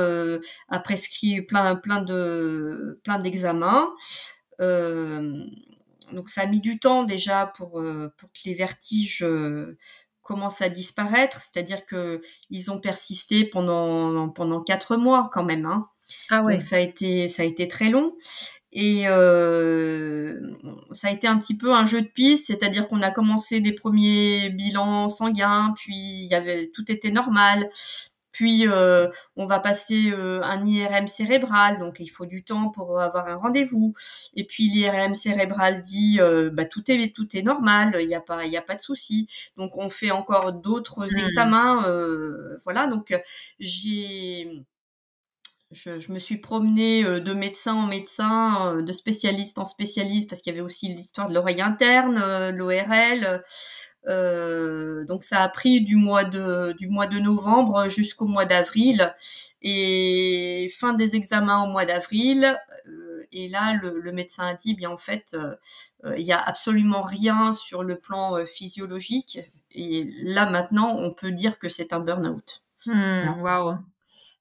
a 0.69 0.79
prescrit 0.81 1.43
plein 1.43 1.77
plein 1.77 2.03
de 2.03 3.01
plein 3.05 3.19
d'examens. 3.19 3.95
donc 4.59 6.29
ça 6.29 6.43
a 6.43 6.47
mis 6.47 6.61
du 6.61 6.79
temps 6.81 7.05
déjà 7.05 7.53
pour 7.57 7.83
pour 8.19 8.33
que 8.33 8.41
les 8.47 8.55
vertiges 8.55 9.25
commence 10.25 10.63
à 10.63 10.69
disparaître, 10.69 11.41
c'est-à-dire 11.41 11.87
que 11.87 12.21
ils 12.51 12.71
ont 12.73 12.81
persisté 12.81 13.45
pendant 13.45 14.29
pendant 14.31 14.63
quatre 14.63 14.97
mois 14.97 15.31
quand 15.33 15.45
même. 15.45 15.67
Hein. 15.67 15.89
Ah 16.31 16.43
ouais. 16.43 16.55
Donc 16.55 16.63
ça 16.63 16.77
a 16.77 16.81
été 16.81 17.29
ça 17.29 17.43
a 17.43 17.47
été 17.47 17.69
très 17.69 17.91
long 17.91 18.15
et 18.75 19.05
euh, 19.07 20.41
ça 20.91 21.09
a 21.09 21.11
été 21.13 21.29
un 21.29 21.39
petit 21.39 21.57
peu 21.57 21.73
un 21.73 21.85
jeu 21.87 22.03
de 22.03 22.09
piste, 22.09 22.49
c'est-à-dire 22.49 22.89
qu'on 22.89 23.03
a 23.03 23.13
commencé 23.13 23.61
des 23.61 23.73
premiers 23.73 24.51
bilans 24.51 25.09
sanguins, 25.09 25.73
puis 25.77 25.95
il 25.95 26.27
y 26.27 26.35
avait 26.35 26.71
tout 26.75 26.91
était 26.91 27.13
normal. 27.13 27.71
Puis 28.35 28.69
euh, 28.69 29.09
on 29.37 29.47
va 29.47 29.61
passer 29.61 30.11
euh, 30.11 30.43
un 30.43 30.67
IRM 30.67 31.09
cérébral, 31.09 31.79
donc 31.79 32.01
il 32.01 32.09
faut 32.09 32.27
du 32.27 32.45
temps 32.45 32.69
pour 32.69 33.01
avoir 33.01 33.29
un 33.29 33.37
rendez-vous. 33.37 33.95
Et 34.35 34.45
puis 34.45 34.69
l'IRM 34.69 35.15
cérébral 35.15 35.81
dit 35.81 36.19
bah 36.53 36.67
tout 36.67 36.91
est 36.91 37.15
tout 37.15 37.37
est 37.37 37.43
normal, 37.43 37.97
il 38.01 38.09
n'y 38.09 38.15
a 38.15 38.21
pas 38.21 38.45
il 38.45 38.53
y 38.53 38.57
a 38.57 38.63
pas 38.63 38.75
de 38.75 38.81
souci. 38.81 39.29
Donc 39.57 39.79
on 39.79 39.89
fait 39.89 40.11
encore 40.11 40.53
d'autres 40.53 41.07
mmh. 41.07 41.19
examens, 41.19 42.59
voilà. 42.65 42.89
Donc 42.89 43.15
j'ai 43.61 44.65
je, 45.75 46.13
me 46.13 46.19
suis 46.19 46.39
promenée 46.39 47.05
euh, 47.05 47.21
de 47.21 47.35
médecin 47.35 47.75
en 47.75 47.87
médecin, 47.87 48.75
euh, 48.77 48.83
de 48.83 48.93
spécialiste 48.93 49.59
en 49.59 49.67
spécialiste, 49.67 50.31
parce 50.31 50.41
qu'il 50.43 50.53
y 50.53 50.57
avait 50.57 50.65
aussi 50.65 50.89
l'histoire 50.89 51.29
de 51.29 51.35
l'oreille 51.35 51.61
interne, 51.61 52.19
euh, 54.07 55.05
donc 55.05 55.25
ça 55.25 55.43
a 55.43 55.49
pris 55.49 55.81
du 55.81 55.97
mois 55.97 56.25
de 56.25 56.73
du 56.73 56.89
mois 56.89 57.07
de 57.07 57.19
novembre 57.19 57.89
jusqu'au 57.89 58.27
mois 58.27 58.45
d'avril 58.45 59.15
et 59.63 60.71
fin 60.79 60.93
des 60.93 61.17
examens 61.17 61.65
au 61.65 61.69
mois 61.69 61.85
d'avril 61.85 62.57
et 63.33 63.49
là 63.49 63.75
le, 63.81 64.13
médecin 64.13 64.47
a 64.47 64.55
dit 64.55 64.75
bien 64.75 64.91
en 64.91 64.99
fait 64.99 65.37
il 66.17 66.23
y 66.23 66.33
a 66.33 66.39
absolument 66.41 67.03
rien 67.03 67.53
sur 67.53 67.83
le 67.83 67.99
plan 67.99 68.45
physiologique 68.45 69.41
et 69.71 70.09
là 70.23 70.49
maintenant 70.51 70.97
on 70.99 71.11
peut 71.13 71.33
dire 71.33 71.59
que 71.59 71.69
c'est 71.69 71.93
un 71.93 72.01
burn-out. 72.01 72.63
Hmm, 72.87 73.41
waouh. 73.41 73.79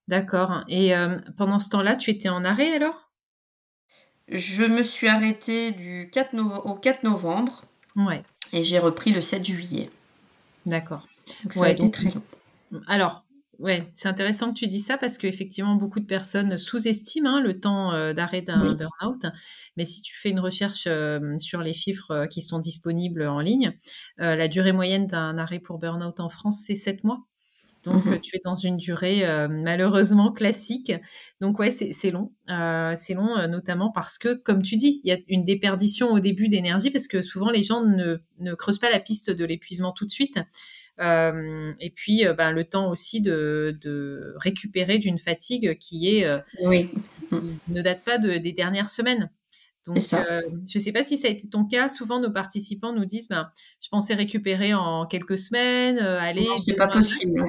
D'accord. 0.08 0.64
Et 0.68 0.94
euh, 0.94 1.18
pendant 1.36 1.58
ce 1.58 1.70
temps-là, 1.70 1.96
tu 1.96 2.10
étais 2.10 2.28
en 2.28 2.44
arrêt 2.44 2.74
alors? 2.74 3.10
Je 4.28 4.64
me 4.64 4.82
suis 4.82 5.08
arrêtée 5.08 5.72
du 5.72 6.10
4 6.12 6.66
au 6.66 6.74
4 6.74 7.04
novembre. 7.04 7.64
Ouais. 7.96 8.22
Et 8.52 8.62
j'ai 8.62 8.78
repris 8.78 9.12
le 9.12 9.20
7 9.20 9.44
juillet. 9.44 9.90
D'accord. 10.66 11.06
Donc 11.42 11.52
ça 11.52 11.64
a 11.64 11.70
été 11.70 11.90
très 11.90 12.10
long. 12.10 12.22
Alors, 12.86 13.24
ouais, 13.58 13.90
c'est 13.94 14.08
intéressant 14.08 14.52
que 14.52 14.58
tu 14.58 14.66
dis 14.66 14.80
ça 14.80 14.98
parce 14.98 15.18
qu'effectivement, 15.18 15.74
beaucoup 15.74 16.00
de 16.00 16.06
personnes 16.06 16.56
sous-estiment 16.56 17.36
hein, 17.36 17.40
le 17.40 17.60
temps 17.60 17.92
euh, 17.92 18.12
d'arrêt 18.12 18.42
d'un 18.42 18.74
burn-out. 18.74 19.26
Mais 19.76 19.84
si 19.84 20.02
tu 20.02 20.14
fais 20.16 20.30
une 20.30 20.40
recherche 20.40 20.86
euh, 20.88 21.38
sur 21.38 21.60
les 21.60 21.74
chiffres 21.74 22.26
qui 22.26 22.40
sont 22.40 22.58
disponibles 22.58 23.26
en 23.26 23.40
ligne, 23.40 23.76
la 24.18 24.48
durée 24.48 24.72
moyenne 24.72 25.06
d'un 25.06 25.38
arrêt 25.38 25.60
pour 25.60 25.78
burn-out 25.78 26.20
en 26.20 26.28
France, 26.28 26.62
c'est 26.66 26.74
7 26.74 27.04
mois. 27.04 27.24
Donc, 27.84 28.04
mmh 28.06 28.20
tu 28.22 28.36
es 28.36 28.40
dans 28.42 28.54
une 28.54 28.76
durée 28.76 29.26
euh, 29.26 29.48
malheureusement 29.48 30.32
classique. 30.32 30.92
Donc, 31.40 31.58
ouais, 31.58 31.70
c'est 31.70 32.10
long. 32.10 32.32
Euh, 32.48 32.94
c'est 32.96 33.14
long, 33.14 33.36
euh, 33.36 33.46
notamment 33.46 33.90
parce 33.90 34.16
que, 34.16 34.34
comme 34.34 34.62
tu 34.62 34.76
dis, 34.76 35.00
il 35.04 35.08
y 35.08 35.12
a 35.12 35.18
une 35.28 35.44
déperdition 35.44 36.10
au 36.10 36.20
début 36.20 36.48
d'énergie 36.48 36.90
parce 36.90 37.06
que 37.06 37.20
souvent 37.20 37.50
les 37.50 37.62
gens 37.62 37.82
ne, 37.84 38.16
ne 38.40 38.54
creusent 38.54 38.78
pas 38.78 38.90
la 38.90 39.00
piste 39.00 39.30
de 39.30 39.44
l'épuisement 39.44 39.92
tout 39.92 40.06
de 40.06 40.10
suite. 40.10 40.38
et 40.98 41.92
puis, 41.94 42.24
ben, 42.38 42.52
le 42.52 42.64
temps 42.64 42.90
aussi 42.90 43.20
de, 43.20 43.76
de 43.82 44.34
récupérer 44.36 44.98
d'une 44.98 45.18
fatigue 45.18 45.76
qui 45.78 46.08
est 46.08 46.26
oui. 46.62 46.90
qui 47.28 47.36
ne 47.68 47.82
date 47.82 48.02
pas 48.04 48.16
de, 48.18 48.38
des 48.38 48.52
dernières 48.52 48.88
semaines. 48.88 49.30
Donc, 49.86 49.98
je 49.98 50.78
ne 50.78 50.82
sais 50.82 50.92
pas 50.92 51.02
si 51.02 51.18
ça 51.18 51.28
a 51.28 51.30
été 51.30 51.50
ton 51.50 51.66
cas. 51.66 51.90
Souvent, 51.90 52.18
nos 52.18 52.30
participants 52.30 52.94
nous 52.94 53.04
disent, 53.04 53.28
ben, 53.28 53.50
je 53.82 53.88
pensais 53.90 54.14
récupérer 54.14 54.72
en 54.72 55.04
quelques 55.04 55.36
semaines, 55.36 55.98
aller. 55.98 56.46
c'est 56.56 56.76
pas 56.76 56.88
possible. 56.88 57.42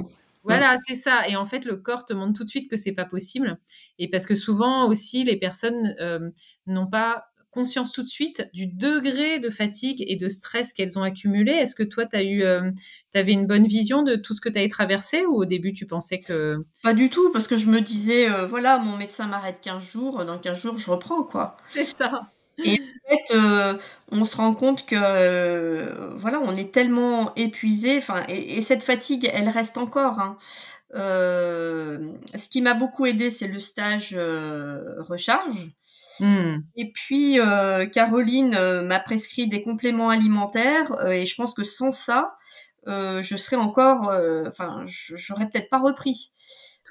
Voilà, 0.45 0.75
c'est 0.85 0.95
ça. 0.95 1.27
Et 1.27 1.35
en 1.35 1.45
fait, 1.45 1.65
le 1.65 1.75
corps 1.77 2.05
te 2.05 2.13
montre 2.13 2.33
tout 2.33 2.43
de 2.43 2.49
suite 2.49 2.69
que 2.69 2.77
c'est 2.77 2.93
pas 2.93 3.05
possible. 3.05 3.57
Et 3.99 4.09
parce 4.09 4.25
que 4.25 4.35
souvent 4.35 4.87
aussi, 4.87 5.23
les 5.23 5.37
personnes 5.37 5.95
euh, 5.99 6.29
n'ont 6.67 6.87
pas 6.87 7.25
conscience 7.55 7.93
tout 7.93 8.03
de 8.03 8.09
suite 8.09 8.49
du 8.53 8.67
degré 8.67 9.39
de 9.39 9.49
fatigue 9.49 10.03
et 10.05 10.17
de 10.17 10.27
stress 10.27 10.73
qu'elles 10.73 10.99
ont 10.99 11.03
accumulé. 11.03 11.53
Est-ce 11.53 11.73
que 11.73 11.83
toi, 11.83 12.05
tu 12.05 12.19
eu, 12.19 12.43
euh, 12.43 12.69
avais 13.13 13.31
une 13.31 13.47
bonne 13.47 13.65
vision 13.65 14.03
de 14.03 14.17
tout 14.17 14.33
ce 14.33 14.41
que 14.41 14.49
tu 14.49 14.59
as 14.59 14.67
traversé 14.67 15.25
ou 15.25 15.35
au 15.35 15.45
début, 15.45 15.71
tu 15.71 15.85
pensais 15.85 16.19
que... 16.19 16.57
Pas 16.83 16.93
du 16.93 17.09
tout, 17.09 17.31
parce 17.31 17.47
que 17.47 17.55
je 17.55 17.67
me 17.67 17.79
disais, 17.79 18.29
euh, 18.29 18.45
voilà, 18.45 18.77
mon 18.77 18.97
médecin 18.97 19.27
m'arrête 19.27 19.61
15 19.61 19.81
jours, 19.81 20.25
dans 20.25 20.37
15 20.37 20.61
jours, 20.61 20.77
je 20.77 20.91
reprends, 20.91 21.23
quoi. 21.23 21.55
C'est 21.69 21.85
ça. 21.85 22.29
Et 22.63 22.79
en 22.79 23.09
fait, 23.09 23.35
euh, 23.35 23.73
on 24.11 24.23
se 24.23 24.37
rend 24.37 24.53
compte 24.53 24.85
que 24.85 24.95
euh, 24.97 26.13
voilà, 26.15 26.39
on 26.39 26.55
est 26.55 26.71
tellement 26.71 27.33
épuisé. 27.35 27.97
Enfin, 27.97 28.23
et, 28.27 28.61
cette 28.61 28.83
fatigue, 28.83 29.29
elle 29.33 29.49
reste 29.49 29.77
encore. 29.77 30.19
Hein. 30.19 30.37
Euh, 30.95 32.13
ce 32.35 32.47
qui 32.47 32.61
m'a 32.61 32.73
beaucoup 32.73 33.05
aidé, 33.05 33.29
c'est 33.29 33.47
le 33.47 33.59
stage 33.59 34.15
recharge. 34.15 35.71
Hmm. 36.21 36.59
Et 36.77 36.91
puis 36.93 37.39
Caroline 37.91 38.57
m'a 38.83 38.99
prescrit 38.99 39.47
des 39.47 39.63
compléments 39.63 40.09
alimentaires 40.09 41.05
et 41.07 41.25
je 41.25 41.35
pense 41.35 41.53
que 41.53 41.63
sans 41.63 41.91
ça, 41.91 42.37
je 42.87 43.35
serais 43.35 43.57
encore, 43.57 44.13
enfin, 44.47 44.83
j'aurais 44.85 45.49
peut-être 45.49 45.69
pas 45.69 45.79
repris. 45.79 46.31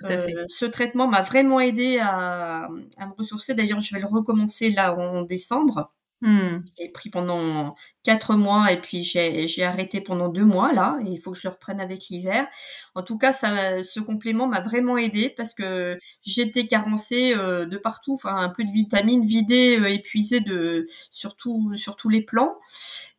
Euh, 0.02 0.44
ce 0.48 0.64
traitement 0.64 1.06
m'a 1.06 1.22
vraiment 1.22 1.60
aidé 1.60 1.98
à, 2.00 2.68
me 2.70 3.14
ressourcer. 3.16 3.54
D'ailleurs, 3.54 3.80
je 3.80 3.94
vais 3.94 4.00
le 4.00 4.06
recommencer 4.06 4.70
là 4.70 4.94
en 4.94 5.22
décembre. 5.22 5.92
Hmm. 6.24 6.62
J'ai 6.78 6.88
pris 6.88 7.10
pendant 7.10 7.74
quatre 8.02 8.34
mois 8.34 8.72
et 8.72 8.80
puis 8.80 9.02
j'ai 9.02 9.62
arrêté 9.62 10.00
pendant 10.00 10.30
deux 10.30 10.46
mois 10.46 10.72
là. 10.72 10.96
Et 11.04 11.10
il 11.10 11.18
faut 11.20 11.32
que 11.32 11.38
je 11.38 11.46
le 11.46 11.52
reprenne 11.52 11.82
avec 11.82 12.08
l'hiver. 12.08 12.46
En 12.94 13.02
tout 13.02 13.18
cas, 13.18 13.34
ça, 13.34 13.84
ce 13.84 14.00
complément 14.00 14.46
m'a 14.46 14.62
vraiment 14.62 14.96
aidé 14.96 15.28
parce 15.28 15.52
que 15.52 15.98
j'étais 16.22 16.66
carencée 16.66 17.34
euh, 17.36 17.66
de 17.66 17.76
partout, 17.76 18.14
enfin 18.14 18.36
un 18.36 18.48
peu 18.48 18.64
de 18.64 18.70
vitamines 18.70 19.26
vidées, 19.26 19.78
euh, 19.78 19.90
épuisée 19.90 20.40
de 20.40 20.86
sur, 21.10 21.36
sur 21.74 21.96
tous 21.96 22.08
les 22.08 22.22
plans. 22.22 22.54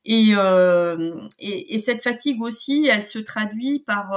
Et, 0.03 0.33
et, 1.39 1.74
et, 1.74 1.79
cette 1.79 2.03
fatigue 2.03 2.39
aussi, 2.41 2.88
elle 2.88 3.03
se 3.03 3.17
traduit 3.17 3.79
par 3.79 4.13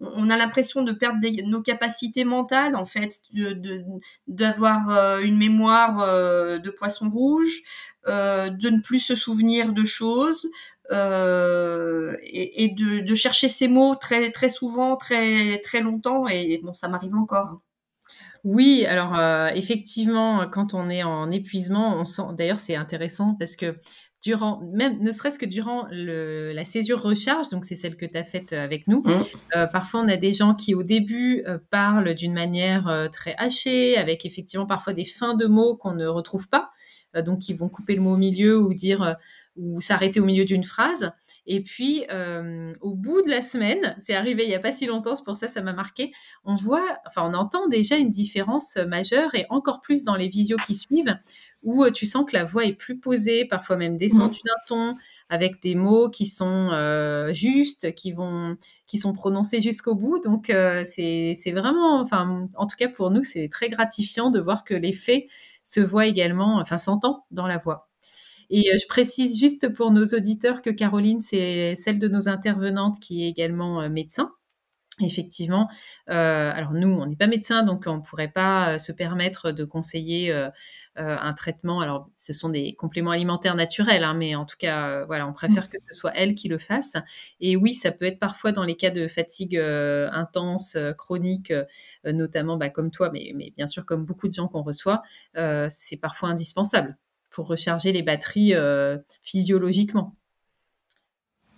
on 0.00 0.30
a 0.30 0.36
l'impression 0.36 0.82
de 0.82 0.92
perdre 0.92 1.18
nos 1.44 1.60
capacités 1.60 2.24
mentales 2.24 2.76
en 2.76 2.86
fait, 2.86 3.20
d'avoir 4.28 4.86
de, 4.86 4.92
euh, 4.92 5.24
une 5.24 5.36
mémoire 5.36 6.00
euh, 6.00 6.58
de 6.58 6.70
poisson 6.70 7.10
rouge, 7.10 7.62
euh, 7.97 7.97
de 8.08 8.70
ne 8.70 8.80
plus 8.80 9.00
se 9.00 9.14
souvenir 9.14 9.72
de 9.72 9.84
choses 9.84 10.50
et, 10.90 12.74
de, 12.76 13.14
chercher 13.14 13.48
ces 13.48 13.68
mots 13.68 13.94
très 13.94 14.30
très 14.30 14.48
souvent, 14.48 14.96
très 14.96 15.58
très 15.58 15.80
longtemps 15.80 16.26
et 16.28 16.60
bon 16.62 16.74
ça 16.74 16.88
m'arrive 16.88 17.14
encore. 17.14 17.60
Oui, 18.44 18.86
alors 18.86 19.18
effectivement, 19.54 20.46
quand 20.48 20.74
on 20.74 20.88
est 20.88 21.02
en 21.02 21.30
épuisement, 21.30 21.96
on 21.96 22.04
sent. 22.04 22.22
D'ailleurs, 22.36 22.58
c'est 22.60 22.76
intéressant 22.76 23.34
parce 23.38 23.56
que 23.56 23.76
durant, 24.28 24.60
même 24.74 25.00
ne 25.00 25.10
serait-ce 25.10 25.38
que 25.38 25.46
durant 25.46 25.86
le, 25.90 26.52
la 26.52 26.64
césure 26.64 27.00
recharge, 27.00 27.48
donc 27.48 27.64
c'est 27.64 27.76
celle 27.76 27.96
que 27.96 28.04
tu 28.04 28.18
as 28.18 28.24
faite 28.24 28.52
euh, 28.52 28.62
avec 28.62 28.86
nous. 28.86 29.00
Mmh. 29.00 29.12
Euh, 29.56 29.66
parfois, 29.66 30.00
on 30.00 30.08
a 30.08 30.18
des 30.18 30.34
gens 30.34 30.52
qui, 30.52 30.74
au 30.74 30.82
début, 30.82 31.42
euh, 31.46 31.56
parlent 31.70 32.14
d'une 32.14 32.34
manière 32.34 33.08
très 33.10 33.34
hachée, 33.38 33.96
avec 33.96 34.26
effectivement 34.26 34.66
parfois 34.66 34.92
des 34.92 35.06
fins 35.06 35.34
de 35.34 35.46
mots 35.46 35.76
qu'on 35.76 35.94
ne 35.94 36.06
retrouve 36.06 36.50
pas, 36.50 36.70
donc 37.24 37.38
qui 37.38 37.54
vont 37.54 37.70
couper 37.70 37.94
le 37.94 38.02
mot 38.02 38.12
au 38.12 38.16
milieu 38.18 38.58
ou 38.58 38.74
dire 38.74 39.16
ou 39.56 39.80
s'arrêter 39.80 40.20
au 40.20 40.24
milieu 40.24 40.44
d'une 40.44 40.62
phrase. 40.62 41.10
Et 41.46 41.62
puis, 41.62 42.04
au 42.80 42.94
bout 42.94 43.22
de 43.22 43.30
la 43.30 43.42
semaine, 43.42 43.96
c'est 43.98 44.14
arrivé 44.14 44.44
il 44.44 44.48
n'y 44.48 44.54
a 44.54 44.60
pas 44.60 44.72
si 44.72 44.86
longtemps, 44.86 45.16
c'est 45.16 45.24
pour 45.24 45.36
ça 45.36 45.48
ça 45.48 45.62
m'a 45.62 45.72
marqué, 45.72 46.12
on 46.44 46.54
voit, 46.54 46.86
enfin 47.06 47.22
on 47.24 47.34
entend 47.34 47.66
déjà 47.68 47.96
une 47.96 48.10
différence 48.10 48.76
majeure 48.76 49.34
et 49.34 49.46
encore 49.48 49.80
plus 49.80 50.04
dans 50.04 50.16
les 50.16 50.28
visios 50.28 50.58
qui 50.66 50.74
suivent, 50.74 51.16
où 51.64 51.84
euh, 51.84 51.90
tu 51.90 52.06
sens 52.06 52.24
que 52.26 52.36
la 52.36 52.44
voix 52.44 52.64
est 52.64 52.72
plus 52.72 52.98
posée, 52.98 53.44
parfois 53.44 53.76
même 53.76 53.96
descendue 53.96 54.38
d'un 54.44 54.52
ton, 54.66 54.96
avec 55.28 55.60
des 55.60 55.74
mots 55.74 56.08
qui 56.08 56.26
sont 56.26 56.70
euh, 56.72 57.32
justes, 57.32 57.94
qui 57.94 58.12
vont, 58.12 58.56
qui 58.86 58.98
sont 58.98 59.12
prononcés 59.12 59.60
jusqu'au 59.60 59.94
bout. 59.94 60.20
Donc 60.20 60.50
euh, 60.50 60.82
c'est 60.84 61.52
vraiment, 61.52 62.00
enfin 62.00 62.48
en 62.56 62.66
tout 62.66 62.76
cas 62.76 62.88
pour 62.88 63.10
nous, 63.10 63.22
c'est 63.22 63.48
très 63.48 63.68
gratifiant 63.68 64.30
de 64.30 64.40
voir 64.40 64.64
que 64.64 64.74
l'effet 64.74 65.26
se 65.64 65.80
voit 65.80 66.06
également, 66.06 66.58
enfin 66.60 66.78
s'entend 66.78 67.24
dans 67.30 67.46
la 67.46 67.58
voix. 67.58 67.88
Et 68.50 68.78
je 68.78 68.86
précise 68.88 69.38
juste 69.38 69.68
pour 69.74 69.90
nos 69.90 70.06
auditeurs 70.06 70.62
que 70.62 70.70
Caroline, 70.70 71.20
c'est 71.20 71.74
celle 71.76 71.98
de 71.98 72.08
nos 72.08 72.30
intervenantes 72.30 72.98
qui 72.98 73.24
est 73.24 73.28
également 73.28 73.86
médecin. 73.90 74.30
Effectivement, 75.00 75.68
euh, 76.10 76.50
alors 76.52 76.72
nous, 76.72 76.88
on 76.88 77.06
n'est 77.06 77.16
pas 77.16 77.28
médecin, 77.28 77.62
donc 77.62 77.84
on 77.86 77.98
ne 77.98 78.02
pourrait 78.02 78.32
pas 78.32 78.74
euh, 78.74 78.78
se 78.78 78.90
permettre 78.90 79.52
de 79.52 79.64
conseiller 79.64 80.32
euh, 80.32 80.50
un 80.96 81.32
traitement. 81.34 81.80
Alors, 81.80 82.10
ce 82.16 82.32
sont 82.32 82.48
des 82.48 82.74
compléments 82.74 83.12
alimentaires 83.12 83.54
naturels, 83.54 84.02
hein, 84.02 84.14
mais 84.14 84.34
en 84.34 84.44
tout 84.44 84.56
cas, 84.58 85.04
voilà, 85.04 85.28
on 85.28 85.32
préfère 85.32 85.66
mmh. 85.66 85.68
que 85.68 85.78
ce 85.80 85.94
soit 85.94 86.12
elle 86.16 86.34
qui 86.34 86.48
le 86.48 86.58
fasse. 86.58 86.96
Et 87.40 87.56
oui, 87.56 87.74
ça 87.74 87.92
peut 87.92 88.06
être 88.06 88.18
parfois 88.18 88.50
dans 88.50 88.64
les 88.64 88.74
cas 88.74 88.90
de 88.90 89.06
fatigue 89.06 89.56
intense, 89.56 90.76
chronique, 90.96 91.52
notamment 92.04 92.56
bah, 92.56 92.70
comme 92.70 92.90
toi, 92.90 93.10
mais, 93.12 93.32
mais, 93.36 93.52
bien 93.56 93.68
sûr 93.68 93.86
comme 93.86 94.04
beaucoup 94.04 94.26
de 94.26 94.34
gens 94.34 94.48
qu'on 94.48 94.62
reçoit, 94.62 95.02
c'est 95.68 96.00
parfois 96.00 96.30
indispensable 96.30 96.96
pour 97.30 97.46
recharger 97.46 97.92
les 97.92 98.02
batteries 98.02 98.54
physiologiquement. 99.22 100.17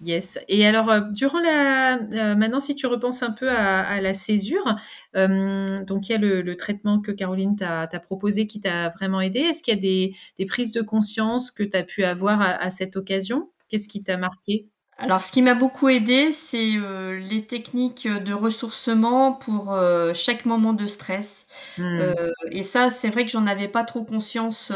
Yes. 0.00 0.38
Et 0.48 0.66
alors, 0.66 0.90
euh, 0.90 1.00
durant 1.10 1.40
la, 1.40 1.98
euh, 1.98 2.34
maintenant, 2.34 2.60
si 2.60 2.74
tu 2.74 2.86
repenses 2.86 3.22
un 3.22 3.32
peu 3.32 3.48
à, 3.50 4.00
la 4.00 4.14
césure, 4.14 4.76
euh, 5.14 5.84
donc 5.84 6.08
il 6.08 6.12
y 6.12 6.14
a 6.14 6.18
le, 6.18 6.56
traitement 6.56 7.00
que 7.00 7.12
Caroline 7.12 7.54
t'a 7.56 7.86
proposé 8.00 8.46
qui 8.46 8.60
t'a 8.60 8.88
vraiment 8.88 9.20
aidé. 9.20 9.40
Est-ce 9.40 9.62
qu'il 9.62 9.74
y 9.74 9.76
a 9.76 10.14
des, 10.38 10.46
prises 10.46 10.72
de 10.72 10.80
conscience 10.80 11.50
que 11.50 11.62
tu 11.62 11.76
as 11.76 11.82
pu 11.82 12.04
avoir 12.04 12.40
à, 12.40 12.70
cette 12.70 12.96
occasion? 12.96 13.50
Qu'est-ce 13.68 13.88
qui 13.88 14.02
t'a 14.02 14.16
marqué? 14.16 14.68
Alors, 15.00 15.22
ce 15.22 15.32
qui 15.32 15.40
m'a 15.40 15.54
beaucoup 15.54 15.88
aidé, 15.88 16.30
c'est 16.30 16.76
euh, 16.76 17.18
les 17.18 17.46
techniques 17.46 18.06
de 18.06 18.34
ressourcement 18.34 19.32
pour 19.32 19.72
euh, 19.72 20.12
chaque 20.12 20.44
moment 20.44 20.74
de 20.74 20.86
stress. 20.86 21.46
Mmh. 21.78 21.82
Euh, 21.82 22.32
et 22.52 22.62
ça, 22.62 22.90
c'est 22.90 23.08
vrai 23.08 23.24
que 23.24 23.30
j'en 23.30 23.46
avais 23.46 23.68
pas 23.68 23.82
trop 23.84 24.04
conscience 24.04 24.70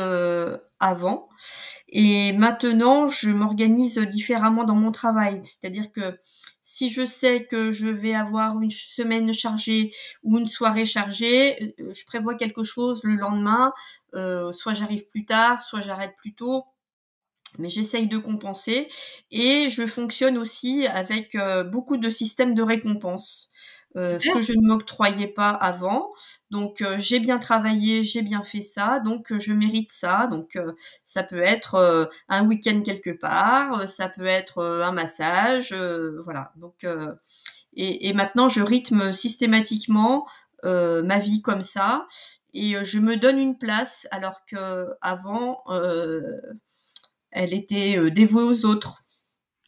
avant. 0.81 1.29
Et 1.95 2.33
maintenant, 2.35 3.09
je 3.09 3.31
m'organise 3.31 3.99
différemment 3.99 4.65
dans 4.65 4.75
mon 4.75 4.93
travail. 4.93 5.41
C'est-à-dire 5.45 5.91
que 5.93 6.19
si 6.63 6.91
je 6.91 7.07
sais 7.07 7.47
que 7.47 7.73
je 7.73 7.87
vais 7.87 8.15
avoir 8.15 8.61
une 8.61 8.71
semaine 8.71 9.33
chargée 9.33 9.93
ou 10.23 10.39
une 10.39 10.47
soirée 10.47 10.85
chargée, 10.87 11.75
je 11.79 12.05
prévois 12.05 12.35
quelque 12.35 12.65
chose 12.65 13.03
le 13.05 13.15
lendemain. 13.15 13.73
soit 14.13 14.75
j'arrive 14.75 15.07
plus 15.09 15.25
tard, 15.25 15.63
soit 15.63 15.81
j'arrête 15.81 16.15
plus 16.17 16.35
tôt 16.35 16.65
mais 17.59 17.69
j'essaye 17.69 18.09
de 18.09 18.19
compenser 18.19 18.89
et 19.31 19.69
je 19.69 19.87
fonctionne 19.87 20.39
aussi 20.39 20.87
avec 20.87 21.35
euh, 21.35 21.65
beaucoup 21.65 21.97
de 21.97 22.11
systèmes 22.11 22.55
de 22.55 22.63
récompense. 22.63 23.51
Euh, 23.97 24.19
ce 24.19 24.29
que 24.31 24.41
je 24.41 24.53
ne 24.53 24.67
m'octroyais 24.67 25.29
pas 25.29 25.51
avant. 25.51 26.13
Donc 26.51 26.81
euh, 26.81 26.97
j'ai 26.99 27.21
bien 27.21 27.39
travaillé, 27.39 28.03
j'ai 28.03 28.23
bien 28.23 28.43
fait 28.43 28.61
ça, 28.61 29.01
donc 29.01 29.39
je 29.39 29.53
mérite 29.53 29.93
ça. 29.93 30.27
Donc 30.27 30.59
ça 31.05 31.23
peut 31.23 31.43
être 31.43 32.11
un 32.29 32.47
week-end 32.47 32.83
quelque 32.83 33.11
part, 33.11 33.89
ça 33.89 34.09
peut 34.09 34.27
être 34.27 34.65
un 34.65 34.93
massage, 34.93 35.75
voilà. 36.25 36.53
Donc 36.57 36.87
et, 37.77 38.09
et, 38.09 38.13
maintenant 38.13 38.49
je 38.49 38.63
rythme 38.63 39.13
systématiquement 39.13 40.27
ma 40.63 41.19
vie 41.19 41.43
comme 41.43 41.63
ça 41.63 42.09
et 42.53 42.77
je 42.85 42.99
me 42.99 43.17
donne 43.17 43.39
une 43.39 43.59
place 43.59 44.09
alors 44.11 44.45
que 44.47 44.89
avant 45.03 45.63
elle 47.35 47.53
était 47.53 47.99
euh, 47.99 48.11
dévouée 48.11 48.45
aux 48.45 48.65
autres. 48.65 49.03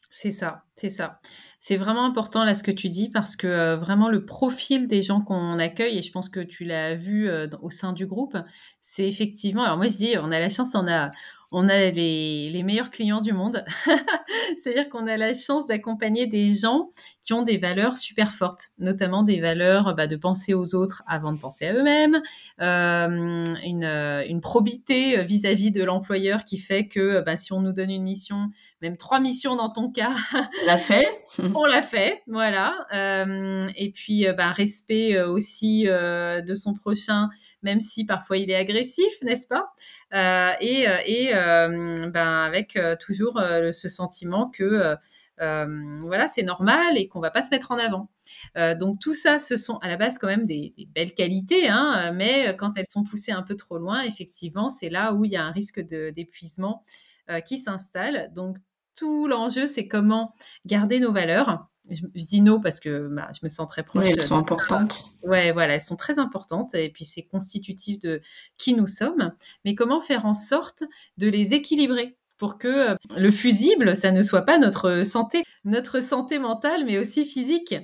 C'est 0.08 0.30
ça, 0.30 0.64
c'est 0.76 0.88
ça. 0.88 1.20
C'est 1.68 1.76
vraiment 1.76 2.04
important 2.04 2.44
là 2.44 2.54
ce 2.54 2.62
que 2.62 2.70
tu 2.70 2.90
dis 2.90 3.10
parce 3.10 3.34
que 3.34 3.48
euh, 3.48 3.76
vraiment 3.76 4.08
le 4.08 4.24
profil 4.24 4.86
des 4.86 5.02
gens 5.02 5.20
qu'on 5.20 5.58
accueille 5.58 5.98
et 5.98 6.02
je 6.02 6.12
pense 6.12 6.28
que 6.28 6.38
tu 6.38 6.64
l'as 6.64 6.94
vu 6.94 7.28
euh, 7.28 7.48
au 7.60 7.70
sein 7.70 7.92
du 7.92 8.06
groupe, 8.06 8.38
c'est 8.80 9.08
effectivement. 9.08 9.64
Alors 9.64 9.76
moi 9.76 9.88
je 9.88 9.96
dis, 9.96 10.14
on 10.22 10.30
a 10.30 10.38
la 10.38 10.48
chance, 10.48 10.76
on 10.76 10.86
a 10.86 11.10
on 11.52 11.68
a 11.68 11.90
les, 11.90 12.50
les 12.50 12.62
meilleurs 12.62 12.90
clients 12.90 13.20
du 13.20 13.32
monde. 13.32 13.64
C'est-à-dire 14.58 14.88
qu'on 14.88 15.06
a 15.06 15.16
la 15.16 15.34
chance 15.34 15.66
d'accompagner 15.66 16.26
des 16.26 16.52
gens 16.52 16.90
qui 17.22 17.32
ont 17.32 17.42
des 17.42 17.56
valeurs 17.56 17.96
super 17.96 18.32
fortes, 18.32 18.70
notamment 18.78 19.22
des 19.22 19.40
valeurs 19.40 19.94
bah, 19.94 20.06
de 20.06 20.16
penser 20.16 20.54
aux 20.54 20.74
autres 20.74 21.02
avant 21.08 21.32
de 21.32 21.38
penser 21.38 21.66
à 21.66 21.74
eux-mêmes, 21.74 22.20
euh, 22.60 23.44
une, 23.64 23.84
une, 23.84 24.40
probité 24.40 25.22
vis-à-vis 25.24 25.72
de 25.72 25.82
l'employeur 25.82 26.44
qui 26.44 26.58
fait 26.58 26.86
que 26.86 27.20
bah, 27.22 27.36
si 27.36 27.52
on 27.52 27.60
nous 27.60 27.72
donne 27.72 27.90
une 27.90 28.04
mission, 28.04 28.48
même 28.80 28.96
trois 28.96 29.18
missions 29.20 29.56
dans 29.56 29.70
ton 29.70 29.90
cas, 29.90 30.12
on 30.34 30.66
l'a 30.66 30.78
fait. 30.78 31.06
on 31.54 31.64
l'a 31.64 31.82
fait, 31.82 32.22
voilà. 32.26 32.86
Euh, 32.94 33.60
et 33.76 33.90
puis 33.90 34.26
bah, 34.36 34.50
respect 34.50 35.20
aussi 35.20 35.84
euh, 35.86 36.40
de 36.42 36.54
son 36.54 36.74
prochain, 36.74 37.28
même 37.62 37.80
si 37.80 38.06
parfois 38.06 38.38
il 38.38 38.50
est 38.50 38.56
agressif, 38.56 39.12
n'est-ce 39.22 39.46
pas? 39.46 39.72
euh, 40.05 40.05
Et, 40.60 40.86
et 41.06 41.30
ben, 41.32 42.44
avec 42.46 42.78
toujours 42.98 43.40
ce 43.72 43.88
sentiment 43.88 44.48
que 44.48 44.96
euh, 45.40 45.98
voilà, 46.00 46.28
c'est 46.28 46.42
normal 46.42 46.96
et 46.96 47.08
qu'on 47.08 47.20
va 47.20 47.30
pas 47.30 47.42
se 47.42 47.50
mettre 47.50 47.70
en 47.70 47.78
avant. 47.78 48.08
Euh, 48.56 48.74
donc 48.74 49.00
tout 49.00 49.14
ça, 49.14 49.38
ce 49.38 49.56
sont 49.56 49.76
à 49.78 49.88
la 49.88 49.96
base 49.96 50.18
quand 50.18 50.26
même 50.26 50.46
des, 50.46 50.74
belles 50.94 51.14
qualités, 51.14 51.68
hein, 51.68 52.12
mais 52.14 52.54
quand 52.58 52.76
elles 52.76 52.88
sont 52.88 53.04
poussées 53.04 53.32
un 53.32 53.42
peu 53.42 53.56
trop 53.56 53.78
loin, 53.78 54.02
effectivement, 54.02 54.70
c'est 54.70 54.88
là 54.88 55.12
où 55.12 55.24
il 55.24 55.32
y 55.32 55.36
a 55.36 55.44
un 55.44 55.52
risque 55.52 55.80
d'épuisement 55.80 56.82
euh, 57.30 57.40
qui 57.40 57.58
s'installe. 57.58 58.32
Donc 58.34 58.56
tout 58.96 59.26
l'enjeu, 59.26 59.66
c'est 59.66 59.88
comment 59.88 60.32
garder 60.64 61.00
nos 61.00 61.12
valeurs. 61.12 61.68
Je, 61.90 62.24
dis 62.24 62.40
nos 62.40 62.60
parce 62.60 62.80
que 62.80 63.08
bah, 63.08 63.28
je 63.32 63.40
me 63.42 63.48
sens 63.48 63.66
très 63.68 63.82
proche. 63.82 64.04
Oui, 64.04 64.10
elles 64.12 64.22
sont 64.22 64.36
importantes. 64.36 65.06
Ouais, 65.22 65.52
voilà, 65.52 65.74
elles 65.74 65.80
sont 65.80 65.96
très 65.96 66.18
importantes 66.18 66.74
et 66.74 66.90
puis 66.90 67.04
c'est 67.04 67.22
constitutif 67.22 67.98
de 67.98 68.20
qui 68.58 68.74
nous 68.74 68.86
sommes. 68.86 69.32
Mais 69.64 69.74
comment 69.74 70.00
faire 70.00 70.26
en 70.26 70.34
sorte 70.34 70.82
de 71.18 71.28
les 71.28 71.54
équilibrer 71.54 72.16
pour 72.38 72.58
que 72.58 72.90
euh, 72.90 72.94
le 73.16 73.30
fusible, 73.30 73.96
ça 73.96 74.10
ne 74.10 74.22
soit 74.22 74.42
pas 74.42 74.58
notre 74.58 75.04
santé, 75.04 75.42
notre 75.64 76.00
santé 76.00 76.38
mentale, 76.38 76.84
mais 76.84 76.98
aussi 76.98 77.24
physique? 77.24 77.74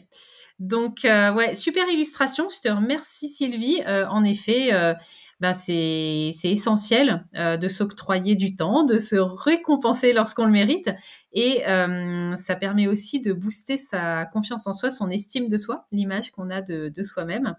Donc, 0.62 1.04
euh, 1.04 1.32
ouais, 1.32 1.56
super 1.56 1.88
illustration. 1.88 2.46
Je 2.48 2.68
te 2.68 2.72
remercie, 2.72 3.28
Sylvie. 3.28 3.82
Euh, 3.88 4.06
en 4.06 4.22
effet, 4.22 4.70
ben 5.40 5.54
c'est 5.54 6.30
essentiel 6.44 7.24
de 7.34 7.66
s'octroyer 7.66 8.36
du 8.36 8.54
temps, 8.54 8.84
de 8.84 8.98
se 8.98 9.16
récompenser 9.16 10.12
lorsqu'on 10.12 10.44
le 10.44 10.52
mérite. 10.52 10.90
Et 11.32 11.62
ça 12.36 12.54
permet 12.54 12.86
aussi 12.86 13.20
de 13.20 13.32
booster 13.32 13.76
sa 13.76 14.24
confiance 14.26 14.68
en 14.68 14.72
soi, 14.72 14.92
son 14.92 15.10
estime 15.10 15.48
de 15.48 15.56
soi, 15.56 15.86
l'image 15.90 16.30
qu'on 16.30 16.48
a 16.48 16.62
de, 16.62 16.92
de 16.94 17.02
soi-même. 17.02 17.56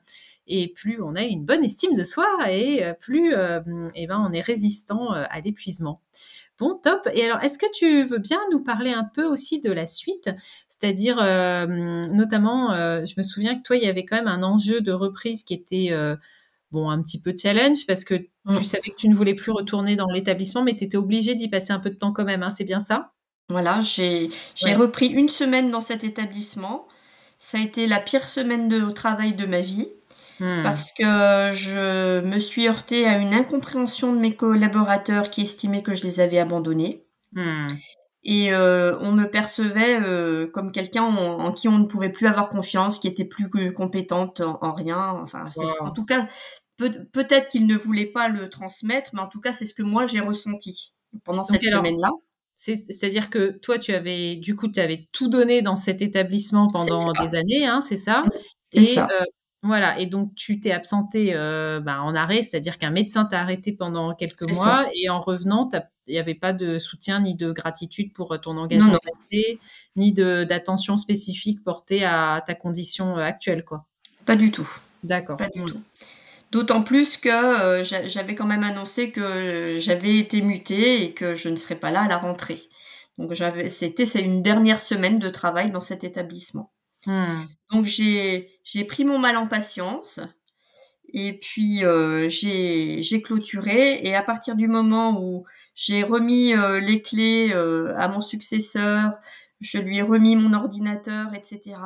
Et 0.47 0.67
plus 0.67 1.01
on 1.01 1.15
a 1.15 1.23
une 1.23 1.45
bonne 1.45 1.63
estime 1.63 1.95
de 1.95 2.03
soi, 2.03 2.25
et 2.51 2.83
plus 2.99 3.33
eh 3.33 4.07
ben, 4.07 4.25
on 4.27 4.33
est 4.33 4.41
résistant 4.41 5.11
à 5.11 5.39
l'épuisement. 5.39 6.01
Bon, 6.59 6.75
top. 6.75 7.07
Et 7.13 7.25
alors, 7.25 7.43
est-ce 7.43 7.57
que 7.57 7.65
tu 7.73 8.03
veux 8.03 8.19
bien 8.19 8.39
nous 8.51 8.63
parler 8.63 8.91
un 8.91 9.03
peu 9.03 9.25
aussi 9.25 9.59
de 9.59 9.71
la 9.71 9.87
suite? 9.87 10.29
C'est-à-dire, 10.69 11.17
euh, 11.19 11.65
notamment, 12.07 12.71
euh, 12.73 13.05
je 13.05 13.15
me 13.17 13.23
souviens 13.23 13.57
que 13.57 13.63
toi, 13.63 13.75
il 13.75 13.83
y 13.83 13.87
avait 13.87 14.05
quand 14.05 14.15
même 14.15 14.27
un 14.27 14.43
enjeu 14.43 14.81
de 14.81 14.91
reprise 14.91 15.43
qui 15.43 15.55
était, 15.55 15.89
euh, 15.91 16.15
bon, 16.71 16.89
un 16.89 17.01
petit 17.01 17.19
peu 17.19 17.33
challenge 17.35 17.87
parce 17.87 18.05
que 18.05 18.15
tu 18.15 18.29
mm. 18.45 18.63
savais 18.63 18.89
que 18.89 18.95
tu 18.95 19.09
ne 19.09 19.15
voulais 19.15 19.33
plus 19.33 19.51
retourner 19.51 19.95
dans 19.95 20.07
l'établissement, 20.07 20.61
mais 20.61 20.75
tu 20.75 20.83
étais 20.83 20.97
obligé 20.97 21.33
d'y 21.33 21.47
passer 21.47 21.73
un 21.73 21.79
peu 21.79 21.89
de 21.89 21.95
temps 21.95 22.13
quand 22.13 22.25
même. 22.25 22.43
Hein, 22.43 22.51
c'est 22.51 22.65
bien 22.65 22.79
ça? 22.79 23.13
Voilà, 23.49 23.81
j'ai 23.81 24.29
repris 24.75 25.07
une 25.07 25.29
semaine 25.29 25.71
dans 25.71 25.81
cet 25.81 26.03
établissement. 26.03 26.87
Ça 27.39 27.57
a 27.57 27.61
été 27.61 27.87
la 27.87 27.99
pire 27.99 28.29
semaine 28.29 28.69
de 28.69 28.89
travail 28.91 29.33
de 29.33 29.45
ma 29.45 29.59
vie. 29.59 29.89
Hmm. 30.43 30.61
parce 30.61 30.91
que 30.91 31.51
je 31.53 32.19
me 32.19 32.37
suis 32.37 32.67
heurtée 32.67 33.07
à 33.07 33.17
une 33.17 33.33
incompréhension 33.33 34.11
de 34.11 34.19
mes 34.19 34.35
collaborateurs 34.35 35.29
qui 35.29 35.39
estimaient 35.39 35.83
que 35.83 35.93
je 35.93 36.03
les 36.03 36.19
avais 36.19 36.37
abandonnés. 36.37 37.07
Hmm. 37.31 37.69
Et 38.25 38.53
euh, 38.53 38.97
on 38.99 39.13
me 39.13 39.23
percevait 39.23 40.01
euh, 40.01 40.47
comme 40.47 40.73
quelqu'un 40.73 41.03
en, 41.03 41.53
qui 41.53 41.69
on 41.69 41.79
ne 41.79 41.85
pouvait 41.85 42.09
plus 42.09 42.27
avoir 42.27 42.49
confiance, 42.49 42.99
qui 42.99 43.07
était 43.07 43.23
plus 43.23 43.49
compétente 43.71 44.41
en, 44.41 44.73
rien. 44.73 45.15
Enfin, 45.21 45.45
en 45.79 45.91
tout 45.91 46.03
cas, 46.03 46.27
peut-être 46.77 47.47
qu'ils 47.47 47.65
ne 47.65 47.75
voulaient 47.77 48.05
pas 48.05 48.27
le 48.27 48.49
transmettre, 48.49 49.11
mais 49.13 49.21
en 49.21 49.29
tout 49.29 49.39
cas, 49.39 49.53
c'est 49.53 49.65
ce 49.65 49.73
que 49.73 49.83
moi 49.83 50.07
j'ai 50.07 50.19
ressenti 50.19 50.93
pendant 51.23 51.45
cette 51.45 51.63
semaine-là. 51.63 52.09
C'est-à-dire 52.55 53.29
que 53.29 53.51
toi, 53.61 53.79
tu 53.79 53.93
avais, 53.93 54.35
du 54.35 54.57
coup, 54.57 54.67
tu 54.67 54.81
avais 54.81 55.07
tout 55.13 55.29
donné 55.29 55.61
dans 55.61 55.77
cet 55.77 56.01
établissement 56.01 56.67
pendant 56.67 57.13
des 57.13 57.35
années, 57.35 57.65
hein, 57.65 57.79
c'est 57.79 57.95
ça? 57.95 58.25
Et 58.73 58.83
ça. 58.83 59.07
Euh, 59.09 59.23
voilà, 59.63 59.97
et 59.97 60.07
donc 60.07 60.35
tu 60.35 60.59
t'es 60.59 60.71
absenté 60.71 61.31
euh, 61.33 61.79
bah, 61.79 62.01
en 62.01 62.15
arrêt, 62.15 62.43
c'est-à-dire 62.43 62.77
qu'un 62.77 62.89
médecin 62.89 63.23
t'a 63.23 63.39
arrêté 63.39 63.71
pendant 63.71 64.13
quelques 64.13 64.51
mois 64.51 64.85
et 64.93 65.09
en 65.09 65.21
revenant, 65.21 65.69
il 66.05 66.11
n'y 66.11 66.19
avait 66.19 66.35
pas 66.35 66.51
de 66.51 66.79
soutien 66.79 67.21
ni 67.21 67.33
de 67.33 67.49
gratitude 67.53 68.11
pour 68.11 68.33
euh, 68.33 68.37
ton 68.37 68.57
engagement 68.57 68.99
ni 69.95 70.11
d'attention 70.11 70.97
spécifique 70.97 71.63
portée 71.63 72.03
à 72.03 72.43
ta 72.45 72.55
condition 72.55 73.17
euh, 73.17 73.21
actuelle, 73.21 73.63
quoi. 73.63 73.85
Pas 74.25 74.35
du 74.35 74.51
tout. 74.51 74.69
D'accord. 75.03 75.37
Pas 75.37 75.47
du 75.47 75.63
tout. 75.63 75.81
D'autant 76.51 76.83
plus 76.83 77.15
que 77.15 77.81
j'avais 77.83 78.35
quand 78.35 78.45
même 78.45 78.63
annoncé 78.63 79.11
que 79.11 79.77
j'avais 79.79 80.17
été 80.17 80.41
mutée 80.41 81.03
et 81.03 81.13
que 81.13 81.35
je 81.35 81.47
ne 81.47 81.55
serais 81.55 81.75
pas 81.75 81.89
là 81.89 82.01
à 82.01 82.07
la 82.09 82.17
rentrée. 82.17 82.59
Donc 83.17 83.33
j'avais, 83.33 83.69
c'était 83.69 84.05
c'est 84.05 84.21
une 84.21 84.41
dernière 84.41 84.81
semaine 84.81 85.19
de 85.19 85.29
travail 85.29 85.71
dans 85.71 85.81
cet 85.81 86.03
établissement. 86.03 86.72
Hmm. 87.05 87.45
Donc 87.71 87.85
j'ai 87.85 88.85
pris 88.87 89.05
mon 89.05 89.19
mal 89.19 89.37
en 89.37 89.47
patience 89.47 90.19
et 91.13 91.33
puis 91.33 91.85
euh, 91.85 92.27
j'ai 92.27 93.21
clôturé 93.23 93.99
et 94.03 94.15
à 94.15 94.23
partir 94.23 94.55
du 94.55 94.67
moment 94.67 95.21
où 95.21 95.45
j'ai 95.75 96.03
remis 96.03 96.53
euh, 96.55 96.79
les 96.79 97.01
clés 97.01 97.51
euh, 97.53 97.93
à 97.97 98.07
mon 98.07 98.19
successeur, 98.19 99.13
je 99.59 99.77
lui 99.77 99.97
ai 99.97 100.01
remis 100.01 100.35
mon 100.35 100.53
ordinateur, 100.53 101.33
etc. 101.35 101.77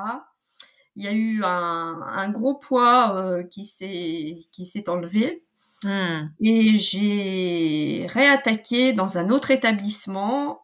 Il 0.95 1.03
y 1.03 1.07
a 1.07 1.11
eu 1.11 1.43
un, 1.43 2.01
un 2.01 2.29
gros 2.29 2.55
poids 2.55 3.43
qui 3.51 3.65
s'est 3.65 4.39
qui 4.51 4.65
s'est 4.65 4.89
enlevé. 4.89 5.43
Hmm. 5.83 6.29
Et 6.41 6.77
j'ai 6.77 8.07
réattaqué 8.09 8.93
dans 8.93 9.17
un 9.19 9.29
autre 9.29 9.51
établissement. 9.51 10.61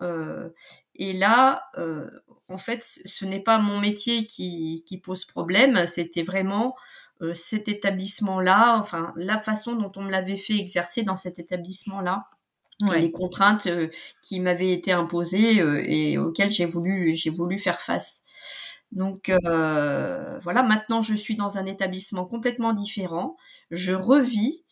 et 0.95 1.13
là, 1.13 1.69
en 2.53 2.57
fait, 2.57 2.83
ce 2.83 3.25
n'est 3.25 3.41
pas 3.41 3.57
mon 3.57 3.79
métier 3.79 4.27
qui, 4.27 5.01
pose 5.03 5.25
problème, 5.25 5.87
c'était 5.87 6.23
vraiment 6.23 6.75
euh, 7.21 7.33
cet 7.33 7.67
établissement-là, 7.67 8.77
enfin 8.79 9.13
la 9.15 9.39
façon 9.39 9.75
dont 9.75 9.91
on 9.95 10.03
me 10.03 10.11
l'avait 10.11 10.37
fait 10.37 10.57
exercer 10.57 11.03
dans 11.03 11.15
cet 11.15 11.39
établissement-là, 11.39 12.27
les 12.97 13.11
contraintes 13.11 13.67
euh, 13.67 13.87
qui 14.21 14.41
m'avaient 14.41 14.73
été 14.73 14.91
imposées 14.91 15.61
euh, 15.61 15.81
et 15.85 16.17
auxquelles 16.17 16.51
j'ai 16.51 16.65
voulu, 16.65 17.15
j'ai 17.15 17.29
voulu 17.29 17.59
faire 17.59 17.79
face. 17.79 18.23
Donc 18.91 19.31
voilà, 19.41 20.61
maintenant 20.61 21.01
je 21.01 21.15
suis 21.15 21.35
dans 21.35 21.57
un 21.57 21.65
établissement 21.65 22.25
complètement 22.25 22.73
différent. 22.73 23.37
Je 23.71 23.93
revis 23.93 24.63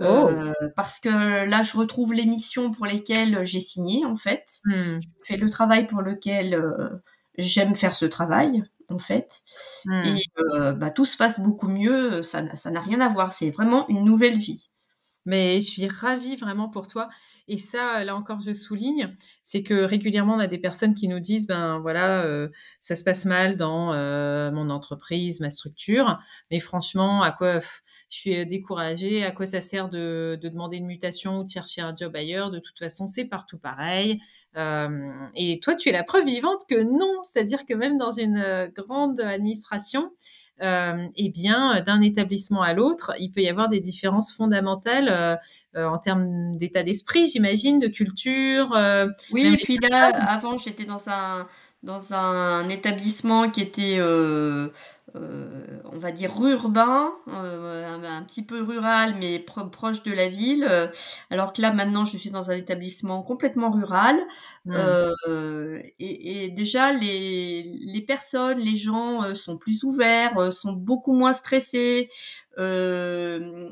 oh. 0.00 0.28
parce 0.74 0.98
que 0.98 1.44
là 1.44 1.62
je 1.62 1.76
retrouve 1.76 2.12
les 2.12 2.26
missions 2.26 2.72
pour 2.72 2.86
lesquelles 2.86 3.44
j'ai 3.44 3.60
signé 3.60 4.04
en 4.04 4.16
fait. 4.16 4.44
Hmm. 4.64 4.98
Je 5.00 5.08
fais 5.22 5.36
le 5.36 5.48
travail 5.48 5.86
pour 5.86 6.02
lequel 6.02 6.60
j'aime 7.40 7.74
faire 7.74 7.94
ce 7.94 8.06
travail 8.06 8.64
en 8.88 8.98
fait. 8.98 9.40
Hmm. 9.84 10.02
Et 10.04 10.22
euh, 10.38 10.72
bah, 10.72 10.90
tout 10.90 11.04
se 11.04 11.16
passe 11.16 11.40
beaucoup 11.40 11.68
mieux, 11.68 12.22
ça 12.22 12.42
n'a 12.42 12.56
ça 12.56 12.70
n'a 12.70 12.80
rien 12.80 13.00
à 13.00 13.08
voir, 13.08 13.32
c'est 13.32 13.50
vraiment 13.50 13.88
une 13.88 14.04
nouvelle 14.04 14.38
vie. 14.38 14.70
Mais 15.26 15.60
je 15.60 15.66
suis 15.66 15.86
ravie 15.86 16.36
vraiment 16.36 16.68
pour 16.68 16.86
toi. 16.86 17.08
Et 17.46 17.58
ça, 17.58 18.04
là 18.04 18.16
encore, 18.16 18.40
je 18.40 18.52
souligne, 18.52 19.14
c'est 19.42 19.62
que 19.62 19.74
régulièrement, 19.74 20.34
on 20.34 20.38
a 20.38 20.46
des 20.46 20.58
personnes 20.58 20.94
qui 20.94 21.08
nous 21.08 21.20
disent, 21.20 21.46
ben 21.46 21.78
voilà, 21.80 22.22
euh, 22.22 22.48
ça 22.80 22.96
se 22.96 23.04
passe 23.04 23.24
mal 23.26 23.56
dans 23.56 23.92
euh, 23.92 24.50
mon 24.50 24.70
entreprise, 24.70 25.40
ma 25.40 25.50
structure. 25.50 26.18
Mais 26.50 26.60
franchement, 26.60 27.22
à 27.22 27.32
quoi 27.32 27.58
je 27.60 28.18
suis 28.18 28.36
euh, 28.36 28.44
découragée 28.44 29.24
À 29.24 29.30
quoi 29.30 29.46
ça 29.46 29.60
sert 29.60 29.88
de, 29.88 30.38
de 30.40 30.48
demander 30.48 30.78
une 30.78 30.86
mutation 30.86 31.40
ou 31.40 31.44
de 31.44 31.48
chercher 31.48 31.80
un 31.82 31.94
job 31.94 32.14
ailleurs? 32.16 32.50
De 32.50 32.58
toute 32.58 32.78
façon, 32.78 33.06
c'est 33.06 33.28
partout 33.28 33.58
pareil. 33.58 34.20
Euh, 34.56 35.10
et 35.34 35.60
toi, 35.60 35.74
tu 35.74 35.88
es 35.88 35.92
la 35.92 36.04
preuve 36.04 36.26
vivante 36.26 36.62
que 36.68 36.82
non. 36.82 37.20
C'est-à-dire 37.24 37.66
que 37.66 37.74
même 37.74 37.96
dans 37.96 38.12
une 38.12 38.38
euh, 38.38 38.68
grande 38.68 39.20
administration, 39.20 40.12
euh, 40.62 41.06
eh 41.16 41.28
bien, 41.30 41.80
d'un 41.80 42.00
établissement 42.00 42.62
à 42.62 42.72
l'autre, 42.72 43.12
il 43.18 43.30
peut 43.30 43.40
y 43.40 43.48
avoir 43.48 43.68
des 43.68 43.80
différences 43.80 44.32
fondamentales 44.32 45.08
euh, 45.10 45.36
euh, 45.76 45.86
en 45.86 45.98
termes 45.98 46.56
d'état 46.56 46.82
d'esprit, 46.82 47.28
j'imagine, 47.28 47.78
de 47.78 47.88
culture. 47.88 48.74
euh, 48.74 49.06
Oui, 49.32 49.46
et 49.54 49.56
puis 49.56 49.78
là, 49.78 50.08
avant, 50.28 50.56
j'étais 50.56 50.84
dans 50.84 51.08
un, 51.08 51.46
dans 51.82 52.12
un 52.12 52.68
établissement 52.68 53.50
qui 53.50 53.62
était, 53.62 53.98
euh, 55.16 55.80
on 55.92 55.98
va 55.98 56.12
dire, 56.12 56.32
urbain, 56.44 57.12
euh, 57.28 57.86
un, 57.96 58.04
un 58.04 58.22
petit 58.24 58.44
peu 58.44 58.62
rural, 58.62 59.16
mais 59.18 59.38
pro- 59.38 59.66
proche 59.68 60.02
de 60.02 60.12
la 60.12 60.28
ville. 60.28 60.66
Euh, 60.68 60.88
Alors 61.30 61.52
que 61.52 61.62
là, 61.62 61.72
maintenant, 61.72 62.04
je 62.04 62.16
suis 62.16 62.30
dans 62.30 62.50
un 62.50 62.54
établissement 62.56 63.22
complètement 63.22 63.70
rural. 63.70 64.16
hmm, 64.64 64.94
Euh, 65.28 65.80
et, 65.98 66.44
et 66.44 66.50
déjà, 66.50 66.92
les, 66.92 67.62
les 67.64 68.02
personnes, 68.02 68.58
les 68.58 68.76
gens 68.76 69.22
euh, 69.24 69.34
sont 69.34 69.58
plus 69.58 69.82
ouverts, 69.84 70.38
euh, 70.38 70.50
sont 70.50 70.72
beaucoup 70.72 71.12
moins 71.12 71.32
stressés, 71.32 72.08
euh, 72.58 73.68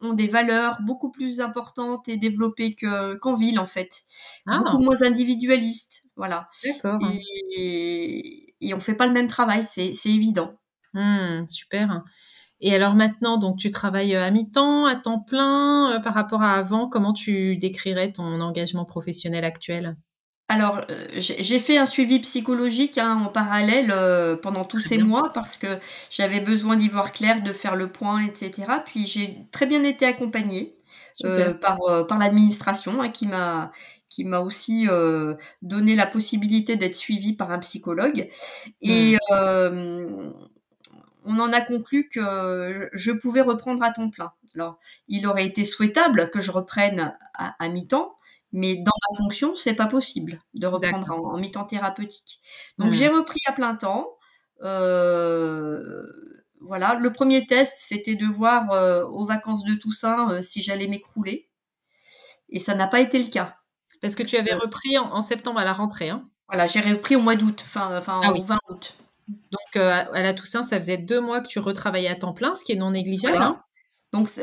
ont 0.00 0.14
des 0.14 0.28
valeurs 0.28 0.78
beaucoup 0.82 1.10
plus 1.10 1.40
importantes 1.40 2.08
et 2.08 2.16
développées 2.16 2.74
que, 2.74 3.14
qu'en 3.14 3.34
ville, 3.34 3.58
en 3.60 3.66
fait. 3.66 4.02
Ah, 4.46 4.58
Beaucoup 4.58 4.78
moins 4.78 5.02
individualistes, 5.02 6.02
voilà. 6.16 6.48
d'accord. 6.62 7.20
Et, 7.58 8.54
et 8.60 8.74
on 8.74 8.80
fait 8.80 8.94
pas 8.96 9.06
le 9.06 9.12
même 9.12 9.28
travail, 9.28 9.64
c'est, 9.64 9.94
c'est 9.94 10.10
évident. 10.10 10.59
Hmm, 10.94 11.46
super. 11.48 12.02
Et 12.60 12.74
alors 12.74 12.94
maintenant, 12.94 13.38
donc 13.38 13.58
tu 13.58 13.70
travailles 13.70 14.16
euh, 14.16 14.24
à 14.24 14.30
mi-temps, 14.30 14.86
à 14.86 14.96
temps 14.96 15.20
plein, 15.20 15.92
euh, 15.92 16.00
par 16.00 16.14
rapport 16.14 16.42
à 16.42 16.54
avant, 16.54 16.88
comment 16.88 17.12
tu 17.12 17.56
décrirais 17.56 18.12
ton 18.12 18.40
engagement 18.40 18.84
professionnel 18.84 19.44
actuel? 19.44 19.96
Alors, 20.48 20.80
euh, 20.90 21.06
j'ai 21.16 21.60
fait 21.60 21.78
un 21.78 21.86
suivi 21.86 22.18
psychologique 22.18 22.98
hein, 22.98 23.22
en 23.24 23.28
parallèle 23.28 23.92
euh, 23.92 24.36
pendant 24.36 24.64
tous 24.64 24.80
ces 24.80 24.98
mois 24.98 25.32
parce 25.32 25.56
que 25.56 25.78
j'avais 26.10 26.40
besoin 26.40 26.74
d'y 26.74 26.88
voir 26.88 27.12
clair, 27.12 27.40
de 27.40 27.52
faire 27.52 27.76
le 27.76 27.92
point, 27.92 28.24
etc. 28.24 28.82
Puis 28.84 29.06
j'ai 29.06 29.32
très 29.52 29.66
bien 29.66 29.84
été 29.84 30.06
accompagnée 30.06 30.76
par, 31.60 31.78
par 32.08 32.18
l'administration 32.18 33.00
hein, 33.02 33.10
qui 33.10 33.26
m'a 33.26 33.70
qui 34.10 34.24
m'a 34.24 34.40
aussi 34.40 34.86
euh, 34.90 35.36
donné 35.62 35.94
la 35.94 36.06
possibilité 36.06 36.76
d'être 36.76 36.96
suivie 36.96 37.32
par 37.32 37.52
un 37.52 37.60
psychologue. 37.60 38.28
Et 38.82 39.16
euh, 39.30 40.30
on 41.24 41.38
en 41.38 41.52
a 41.52 41.60
conclu 41.60 42.08
que 42.08 42.88
je 42.92 43.12
pouvais 43.12 43.40
reprendre 43.42 43.82
à 43.82 43.90
temps 43.92 44.10
plein. 44.10 44.32
Alors, 44.54 44.78
il 45.08 45.26
aurait 45.26 45.46
été 45.46 45.64
souhaitable 45.64 46.30
que 46.30 46.40
je 46.40 46.50
reprenne 46.50 47.14
à, 47.34 47.54
à 47.62 47.68
mi-temps, 47.68 48.16
mais 48.52 48.76
dans 48.76 48.92
ma 49.10 49.16
fonction, 49.18 49.54
c'est 49.54 49.74
pas 49.74 49.86
possible 49.86 50.40
de 50.54 50.66
reprendre 50.66 51.10
en, 51.10 51.34
en 51.34 51.38
mi-temps 51.38 51.64
thérapeutique. 51.64 52.40
Donc, 52.78 52.90
Hmm, 52.90 52.92
j'ai 52.92 53.08
repris 53.08 53.40
à 53.46 53.52
plein 53.52 53.74
temps. 53.76 54.08
Euh, 54.62 56.04
voilà, 56.60 56.94
le 56.94 57.12
premier 57.12 57.46
test, 57.46 57.76
c'était 57.78 58.16
de 58.16 58.26
voir 58.26 58.70
euh, 58.72 59.04
aux 59.06 59.24
vacances 59.24 59.64
de 59.64 59.74
Toussaint 59.74 60.30
euh, 60.30 60.42
si 60.42 60.62
j'allais 60.62 60.88
m'écrouler, 60.88 61.48
et 62.48 62.58
ça 62.60 62.74
n'a 62.74 62.86
pas 62.86 63.00
été 63.00 63.22
le 63.22 63.28
cas. 63.30 63.56
Parce 64.00 64.14
que 64.14 64.22
tu 64.22 64.36
avais 64.36 64.54
repris 64.54 64.98
en, 64.98 65.12
en 65.12 65.20
septembre 65.22 65.60
à 65.60 65.64
la 65.64 65.72
rentrée, 65.72 66.10
hein? 66.10 66.28
voilà, 66.48 66.66
j'ai 66.66 66.80
repris 66.80 67.16
au 67.16 67.20
mois 67.20 67.36
d'août, 67.36 67.60
fin, 67.60 67.96
enfin 67.96 68.22
Ah 68.22 68.32
au 68.32 68.32
oui. 68.32 68.42
20 68.42 68.58
août. 68.68 68.96
Donc 69.50 69.76
euh, 69.76 70.04
à 70.12 70.22
la 70.22 70.34
Toussaint, 70.34 70.62
ça 70.62 70.76
faisait 70.78 70.98
deux 70.98 71.20
mois 71.20 71.40
que 71.40 71.48
tu 71.48 71.58
retravaillais 71.58 72.08
à 72.08 72.14
temps 72.14 72.32
plein, 72.32 72.54
ce 72.54 72.64
qui 72.64 72.72
est 72.72 72.76
non 72.76 72.90
négligeable, 72.90 73.42
hein? 73.42 73.62
Donc 74.12 74.28
ça 74.28 74.42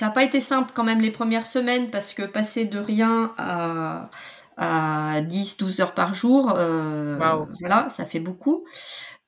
n'a 0.00 0.10
pas 0.12 0.22
été 0.22 0.38
simple 0.40 0.72
quand 0.74 0.84
même 0.84 1.00
les 1.00 1.10
premières 1.10 1.46
semaines 1.46 1.90
parce 1.90 2.12
que 2.14 2.22
passer 2.22 2.66
de 2.66 2.78
rien 2.78 3.32
à, 3.36 4.10
à 4.56 5.20
10-12 5.22 5.80
heures 5.80 5.94
par 5.94 6.14
jour, 6.14 6.54
euh, 6.56 7.18
voilà, 7.60 7.90
ça 7.90 8.06
fait 8.06 8.20
beaucoup. 8.20 8.64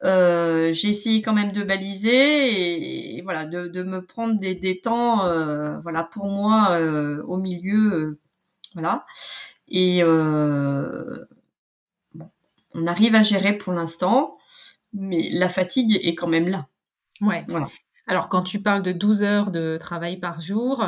Euh, 0.05 0.73
j'ai 0.73 0.89
essayé 0.91 1.23
quand 1.23 1.33
même 1.33 1.53
de 1.53 1.63
baliser 1.63 2.11
et, 2.13 3.19
et 3.19 3.23
voilà, 3.23 3.47
de, 3.47 3.67
de 3.67 3.83
me 3.83 4.01
prendre 4.05 4.39
des, 4.39 4.55
des 4.55 4.81
temps, 4.81 5.27
euh, 5.27 5.79
voilà, 5.81 6.05
pour 6.05 6.27
moi 6.27 6.71
euh, 6.79 7.23
au 7.25 7.37
milieu, 7.37 8.19
voilà. 8.75 9.05
Et 9.69 10.03
bon, 12.15 12.31
on 12.75 12.87
arrive 12.87 13.15
à 13.15 13.23
gérer 13.23 13.53
pour 13.59 13.73
l'instant, 13.73 14.37
mais 14.93 15.31
la 15.33 15.49
fatigue 15.49 15.99
est 16.03 16.15
quand 16.15 16.27
même 16.29 16.49
là. 16.49 16.67
Ouais. 17.21 17.45
Voilà. 17.49 17.67
Alors 18.07 18.29
quand 18.29 18.43
tu 18.43 18.61
parles 18.63 18.83
de 18.83 18.93
12 18.93 19.23
heures 19.23 19.51
de 19.51 19.77
travail 19.79 20.19
par 20.19 20.41
jour, 20.41 20.85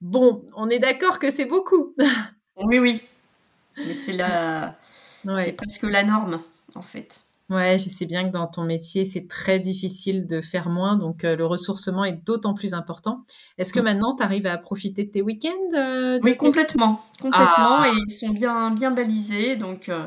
bon, 0.00 0.44
on 0.56 0.68
est 0.68 0.78
d'accord 0.78 1.18
que 1.18 1.30
c'est 1.30 1.44
beaucoup. 1.46 1.94
Oui, 2.64 2.78
oui, 2.78 3.02
mais 3.76 3.92
c'est 3.92 4.14
la, 4.14 4.78
c'est 5.22 5.30
Ouais. 5.30 5.52
presque 5.52 5.82
la 5.82 6.02
norme 6.04 6.40
en 6.74 6.80
fait. 6.82 7.20
Ouais, 7.50 7.78
je 7.78 7.88
sais 7.90 8.06
bien 8.06 8.24
que 8.26 8.32
dans 8.32 8.46
ton 8.46 8.64
métier, 8.64 9.04
c'est 9.04 9.28
très 9.28 9.60
difficile 9.60 10.26
de 10.26 10.40
faire 10.40 10.68
moins, 10.70 10.96
donc 10.96 11.22
euh, 11.24 11.36
le 11.36 11.44
ressourcement 11.46 12.04
est 12.04 12.24
d'autant 12.24 12.54
plus 12.54 12.72
important. 12.74 13.22
Est-ce 13.58 13.72
que 13.74 13.78
Mm. 13.80 13.84
maintenant, 13.84 14.16
tu 14.16 14.22
arrives 14.22 14.46
à 14.46 14.56
profiter 14.56 15.04
de 15.04 15.10
tes 15.10 15.20
week-ends, 15.22 15.76
euh, 15.76 16.18
de 16.18 16.24
Oui, 16.24 16.32
tes... 16.32 16.38
complètement, 16.38 17.04
complètement, 17.20 17.82
Ah, 17.82 17.88
et 17.88 17.92
ils 18.08 18.10
sont 18.10 18.30
bien, 18.30 18.70
bien 18.70 18.90
balisés, 18.90 19.56
donc 19.56 19.90
euh, 19.90 20.06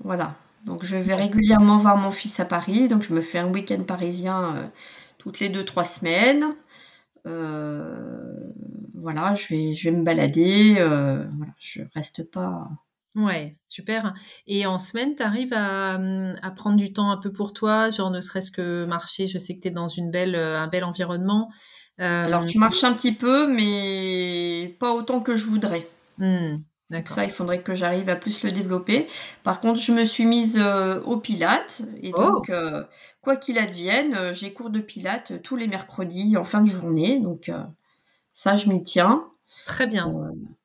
voilà. 0.00 0.34
Donc 0.64 0.84
je 0.84 0.96
vais 0.96 1.14
régulièrement 1.14 1.76
voir 1.76 1.96
mon 1.96 2.10
fils 2.10 2.40
à 2.40 2.44
Paris, 2.44 2.88
donc 2.88 3.02
je 3.02 3.12
me 3.14 3.20
fais 3.20 3.38
un 3.38 3.48
week-end 3.52 3.82
parisien 3.84 4.56
euh, 4.56 4.66
toutes 5.18 5.40
les 5.40 5.48
deux, 5.50 5.64
trois 5.64 5.84
semaines. 5.84 6.54
Euh, 7.26 8.52
voilà, 8.94 9.34
je 9.34 9.48
vais, 9.48 9.74
je 9.74 9.90
vais 9.90 9.96
me 9.96 10.04
balader, 10.04 10.76
euh, 10.78 11.24
voilà, 11.36 11.52
je 11.58 11.82
reste 11.94 12.30
pas. 12.30 12.68
Ouais, 13.14 13.56
super. 13.68 14.14
Et 14.46 14.66
en 14.66 14.78
semaine, 14.78 15.14
tu 15.14 15.22
arrives 15.22 15.52
à, 15.54 15.94
à 15.94 16.50
prendre 16.50 16.76
du 16.76 16.92
temps 16.92 17.10
un 17.10 17.16
peu 17.16 17.30
pour 17.30 17.52
toi, 17.52 17.90
genre 17.90 18.10
ne 18.10 18.20
serait-ce 18.20 18.50
que 18.50 18.84
marcher, 18.86 19.28
je 19.28 19.38
sais 19.38 19.54
que 19.54 19.60
tu 19.60 19.68
es 19.68 19.70
dans 19.70 19.88
une 19.88 20.10
belle, 20.10 20.34
un 20.34 20.66
bel 20.66 20.82
environnement. 20.82 21.50
Alors 21.98 22.46
je 22.46 22.58
marche 22.58 22.82
un 22.84 22.92
petit 22.92 23.12
peu, 23.12 23.46
mais 23.46 24.76
pas 24.80 24.92
autant 24.92 25.20
que 25.20 25.36
je 25.36 25.44
voudrais. 25.44 25.86
hmm, 26.18 26.56
Donc 26.94 27.08
ça, 27.08 27.24
il 27.24 27.30
faudrait 27.30 27.60
que 27.60 27.74
j'arrive 27.74 28.08
à 28.08 28.14
plus 28.14 28.44
le 28.44 28.52
développer. 28.52 29.08
Par 29.42 29.60
contre, 29.60 29.80
je 29.80 29.90
me 29.90 30.04
suis 30.04 30.24
mise 30.24 30.58
euh, 30.60 31.00
au 31.02 31.16
Pilates 31.16 31.82
et 32.00 32.12
Oh, 32.14 32.22
donc, 32.22 32.50
euh, 32.50 32.84
quoi 33.20 33.36
qu'il 33.36 33.58
advienne, 33.58 34.14
euh, 34.14 34.32
j'ai 34.32 34.52
cours 34.52 34.70
de 34.70 34.78
Pilates 34.78 35.42
tous 35.42 35.56
les 35.56 35.66
mercredis 35.66 36.36
en 36.36 36.44
fin 36.44 36.60
de 36.60 36.68
journée. 36.68 37.18
Donc 37.18 37.50
ça, 38.32 38.54
je 38.54 38.68
m'y 38.68 38.82
tiens. 38.82 39.26
très 39.66 39.88
bien. 39.88 40.12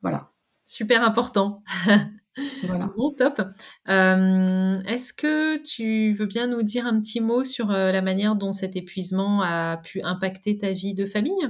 Voilà, 0.03 0.29
Super 0.65 1.03
important. 1.03 1.63
voilà. 2.63 2.85
Bon, 2.95 3.11
top. 3.11 3.41
Est-ce 3.87 5.13
que 5.13 5.57
tu 5.57 6.13
veux 6.13 6.27
bien 6.27 6.45
nous 6.45 6.61
dire 6.61 6.85
un 6.85 7.01
petit 7.01 7.21
mot 7.21 7.43
sur 7.43 7.69
la 7.69 8.01
manière 8.03 8.35
dont 8.35 8.53
cet 8.53 8.75
épuisement 8.75 9.41
a 9.41 9.77
pu 9.77 10.03
impacter 10.03 10.59
ta 10.59 10.71
vie 10.73 10.93
de 10.93 11.07
famille? 11.07 11.49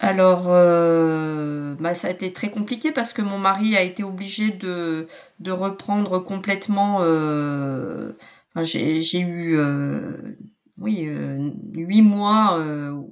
Alors, 0.00 0.44
euh, 0.48 1.74
bah, 1.80 1.94
ça 1.94 2.08
a 2.08 2.10
été 2.10 2.32
très 2.32 2.50
compliqué 2.50 2.92
parce 2.92 3.12
que 3.12 3.22
mon 3.22 3.38
mari 3.38 3.76
a 3.76 3.82
été 3.82 4.04
obligé 4.04 4.50
de, 4.50 5.08
de 5.40 5.50
reprendre 5.50 6.18
complètement. 6.20 6.98
euh, 7.02 8.12
enfin, 8.54 8.62
j'ai, 8.62 9.00
eu 9.20 9.56
euh, 9.58 10.36
oui, 10.76 11.04
euh, 11.06 11.50
huit 11.74 12.02
mois 12.02 12.60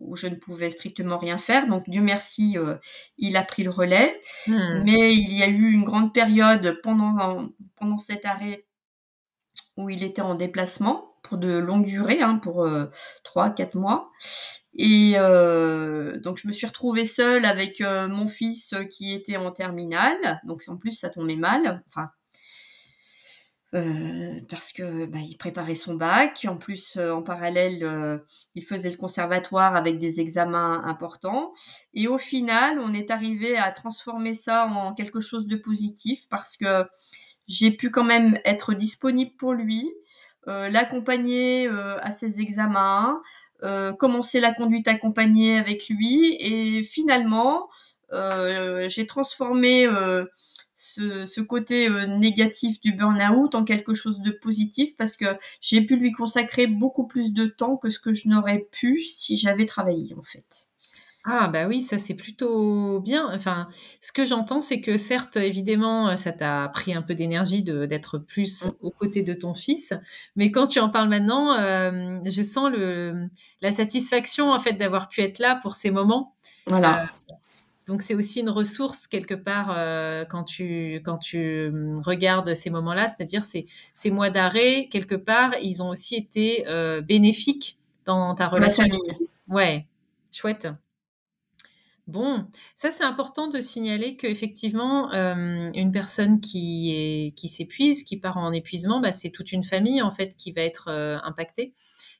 où 0.00 0.14
je 0.16 0.28
ne 0.28 0.36
pouvais 0.36 0.70
strictement 0.70 1.18
rien 1.18 1.38
faire. 1.38 1.66
Donc, 1.66 1.88
Dieu 1.90 2.02
merci, 2.02 2.56
il 3.18 3.36
a 3.36 3.42
pris 3.42 3.64
le 3.64 3.70
relais. 3.70 4.20
Hmm, 4.46 4.84
Mais 4.84 5.12
il 5.12 5.34
y 5.36 5.42
a 5.42 5.48
eu 5.48 5.72
une 5.72 5.84
grande 5.84 6.14
période 6.14 6.80
pendant, 6.82 7.48
pendant 7.76 7.98
cet 7.98 8.24
arrêt 8.26 8.64
où 9.76 9.90
il 9.90 10.02
était 10.04 10.22
en 10.22 10.34
déplacement 10.34 11.14
pour 11.22 11.38
de 11.38 11.56
longues 11.58 11.84
durées, 11.86 12.22
hein, 12.22 12.36
pour 12.36 12.66
trois, 13.24 13.50
quatre 13.50 13.74
mois. 13.76 14.10
Et 14.78 15.14
euh, 15.16 16.18
donc 16.20 16.36
je 16.36 16.46
me 16.46 16.52
suis 16.52 16.66
retrouvée 16.66 17.06
seule 17.06 17.46
avec 17.46 17.80
euh, 17.80 18.08
mon 18.08 18.28
fils 18.28 18.74
euh, 18.74 18.84
qui 18.84 19.14
était 19.14 19.38
en 19.38 19.50
terminale. 19.50 20.40
Donc 20.44 20.62
en 20.68 20.76
plus 20.76 20.92
ça 20.92 21.08
tombait 21.08 21.36
mal, 21.36 21.82
enfin 21.88 22.10
parce 24.48 24.72
que 24.72 25.04
bah, 25.04 25.18
il 25.20 25.36
préparait 25.36 25.74
son 25.74 25.96
bac. 25.96 26.46
En 26.48 26.56
plus 26.56 26.96
en 26.96 27.22
parallèle 27.22 28.22
il 28.54 28.64
faisait 28.64 28.88
le 28.88 28.96
conservatoire 28.96 29.76
avec 29.76 29.98
des 29.98 30.20
examens 30.20 30.82
importants. 30.86 31.52
Et 31.92 32.08
au 32.08 32.16
final 32.16 32.78
on 32.78 32.94
est 32.94 33.10
arrivé 33.10 33.56
à 33.58 33.72
transformer 33.72 34.32
ça 34.32 34.66
en 34.66 34.94
quelque 34.94 35.20
chose 35.20 35.46
de 35.46 35.56
positif 35.56 36.26
parce 36.30 36.56
que 36.56 36.86
j'ai 37.48 37.70
pu 37.70 37.90
quand 37.90 38.04
même 38.04 38.38
être 38.46 38.72
disponible 38.72 39.32
pour 39.36 39.52
lui, 39.52 39.92
l'accompagner 40.46 41.68
à 41.68 42.10
ses 42.12 42.40
examens, 42.40 43.20
commencer 43.98 44.40
la 44.40 44.52
conduite 44.52 44.88
accompagnée 44.88 45.58
avec 45.58 45.88
lui 45.88 46.36
et 46.40 46.82
finalement 46.82 47.68
j'ai 48.12 49.06
transformé 49.06 49.88
ce, 50.76 51.40
côté 51.40 51.88
euh, 51.88 52.06
négatif 52.06 52.80
du 52.80 52.92
burn-out 52.92 53.54
en 53.54 53.64
quelque 53.64 53.94
chose 53.94 54.20
de 54.20 54.30
positif 54.30 54.96
parce 54.96 55.16
que 55.16 55.24
j'ai 55.60 55.80
pu 55.80 55.96
lui 55.96 56.12
consacrer 56.12 56.66
beaucoup 56.66 57.06
plus 57.06 57.32
de 57.32 57.46
temps 57.46 57.76
que 57.76 57.90
ce 57.90 57.98
que 57.98 58.12
je 58.12 58.28
n'aurais 58.28 58.66
pu 58.70 59.00
si 59.00 59.38
j'avais 59.38 59.66
travaillé 59.66 60.14
en 60.16 60.22
fait. 60.22 60.68
Ah 61.28 61.48
bah 61.48 61.66
oui, 61.66 61.82
ça 61.82 61.98
c'est 61.98 62.14
plutôt 62.14 63.00
bien. 63.00 63.28
Enfin, 63.34 63.66
ce 64.00 64.12
que 64.12 64.24
j'entends, 64.24 64.60
c'est 64.60 64.80
que 64.80 64.96
certes, 64.96 65.36
évidemment, 65.36 66.14
ça 66.14 66.32
t'a 66.32 66.68
pris 66.68 66.94
un 66.94 67.02
peu 67.02 67.16
d'énergie 67.16 67.64
d'être 67.64 68.18
plus 68.18 68.66
mm. 68.66 68.70
aux 68.82 68.92
côtés 68.92 69.22
de 69.24 69.34
ton 69.34 69.52
fils, 69.52 69.92
mais 70.36 70.52
quand 70.52 70.68
tu 70.68 70.78
en 70.78 70.88
parles 70.88 71.08
maintenant, 71.08 71.58
euh, 71.58 72.20
je 72.24 72.42
sens 72.42 72.70
le, 72.70 73.26
la 73.60 73.72
satisfaction 73.72 74.52
en 74.52 74.60
fait 74.60 74.74
d'avoir 74.74 75.08
pu 75.08 75.20
être 75.22 75.40
là 75.40 75.58
pour 75.60 75.74
ces 75.74 75.90
moments. 75.90 76.36
Voilà. 76.68 77.02
Euh, 77.02 77.34
donc 77.88 78.02
c'est 78.02 78.14
aussi 78.14 78.40
une 78.40 78.50
ressource 78.50 79.08
quelque 79.08 79.34
part 79.34 79.74
euh, 79.76 80.24
quand 80.24 80.44
tu 80.44 81.02
quand 81.04 81.18
tu 81.18 81.68
hum, 81.68 82.00
regardes 82.00 82.54
ces 82.54 82.70
moments-là, 82.70 83.08
c'est-à-dire 83.08 83.44
ces 83.44 83.66
ces 83.94 84.12
mois 84.12 84.30
d'arrêt 84.30 84.86
quelque 84.92 85.16
part, 85.16 85.54
ils 85.60 85.82
ont 85.82 85.88
aussi 85.88 86.14
été 86.14 86.64
bénéfiques 87.02 87.78
dans 88.04 88.36
ta 88.36 88.46
relation. 88.46 88.84
Ouais, 89.48 89.86
chouette. 90.30 90.68
Bon, 92.06 92.46
ça 92.76 92.92
c'est 92.92 93.02
important 93.02 93.48
de 93.48 93.60
signaler 93.60 94.16
qu'effectivement, 94.16 95.12
euh, 95.12 95.70
une 95.74 95.90
personne 95.90 96.40
qui 96.40 96.92
est 96.94 97.32
qui 97.34 97.48
s'épuise, 97.48 98.04
qui 98.04 98.16
part 98.16 98.36
en 98.36 98.52
épuisement, 98.52 99.00
bah, 99.00 99.10
c'est 99.10 99.30
toute 99.30 99.50
une 99.50 99.64
famille 99.64 100.00
en 100.02 100.12
fait 100.12 100.36
qui 100.36 100.52
va 100.52 100.60
être 100.62 100.86
euh, 100.88 101.18
impactée. 101.24 101.74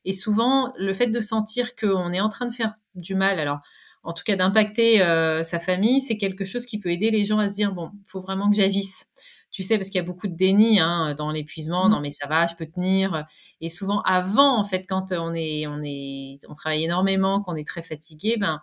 Et 0.05 0.12
souvent, 0.12 0.72
le 0.77 0.92
fait 0.92 1.07
de 1.09 1.20
sentir 1.20 1.77
qu'on 1.77 2.12
est 2.12 2.20
en 2.20 2.29
train 2.29 2.46
de 2.46 2.53
faire 2.53 2.75
du 2.96 3.14
mal, 3.14 3.38
alors 3.38 3.61
en 4.03 4.12
tout 4.12 4.25
cas 4.25 4.35
d'impacter 4.35 5.03
euh, 5.03 5.44
sa 5.44 5.61
famille, 5.61 6.01
c'est 6.01 6.18
quelque 6.18 6.44
chose 6.44 6.66
qui 6.66 6.81
peut 6.81 6.90
aider 6.90 7.12
les 7.12 7.25
gens 7.25 7.38
à 7.38 7.49
se 7.49 7.55
dire 7.55 7.72
bon, 7.72 7.92
faut 8.07 8.20
vraiment 8.20 8.51
que 8.51 8.57
j'agisse. 8.57 9.07
Tu 9.53 9.62
sais, 9.62 9.79
parce 9.79 9.88
qu'il 9.88 9.99
y 9.99 10.01
a 10.01 10.05
beaucoup 10.05 10.27
de 10.27 10.35
déni 10.37 10.81
hein, 10.81 11.14
dans 11.16 11.31
l'épuisement, 11.31 11.88
non 11.88 12.01
mais 12.01 12.11
ça 12.11 12.27
va, 12.27 12.46
je 12.49 12.55
peux 12.57 12.66
tenir. 12.66 13.25
Et 13.61 13.68
souvent 13.68 14.03
avant, 14.03 14.59
en 14.59 14.64
fait, 14.64 14.85
quand 14.88 15.12
on 15.12 15.33
est, 15.33 15.66
on 15.68 15.81
est, 15.85 16.38
on 16.49 16.53
travaille 16.55 16.85
énormément, 16.85 17.40
qu'on 17.40 17.55
est 17.55 17.66
très 17.66 17.83
fatigué, 17.83 18.37
ben 18.37 18.61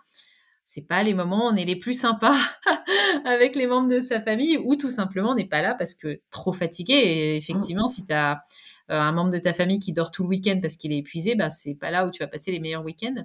c'est 0.64 0.86
pas 0.86 1.02
les 1.02 1.12
moments 1.12 1.46
où 1.46 1.50
on 1.50 1.56
est 1.56 1.64
les 1.64 1.76
plus 1.76 1.98
sympas 1.98 2.36
avec 3.24 3.54
les 3.54 3.66
membres 3.66 3.88
de 3.88 4.00
sa 4.00 4.20
famille 4.20 4.58
ou 4.58 4.76
tout 4.76 4.90
simplement 4.90 5.32
on 5.32 5.34
n'est 5.34 5.48
pas 5.48 5.60
là 5.60 5.74
parce 5.74 5.94
que 5.94 6.20
trop 6.30 6.52
fatigué. 6.52 6.94
Et 6.94 7.36
effectivement, 7.36 7.86
si 7.86 8.06
tu 8.06 8.12
as 8.12 8.42
euh, 8.90 8.98
un 8.98 9.12
membre 9.12 9.30
de 9.30 9.38
ta 9.38 9.52
famille 9.52 9.78
qui 9.78 9.92
dort 9.92 10.10
tout 10.10 10.22
le 10.22 10.30
week-end 10.30 10.58
parce 10.60 10.76
qu'il 10.76 10.92
est 10.92 10.98
épuisé, 10.98 11.34
ben 11.34 11.50
c'est 11.50 11.74
pas 11.74 11.90
là 11.90 12.06
où 12.06 12.10
tu 12.10 12.22
vas 12.22 12.28
passer 12.28 12.50
les 12.50 12.60
meilleurs 12.60 12.84
week-ends. 12.84 13.24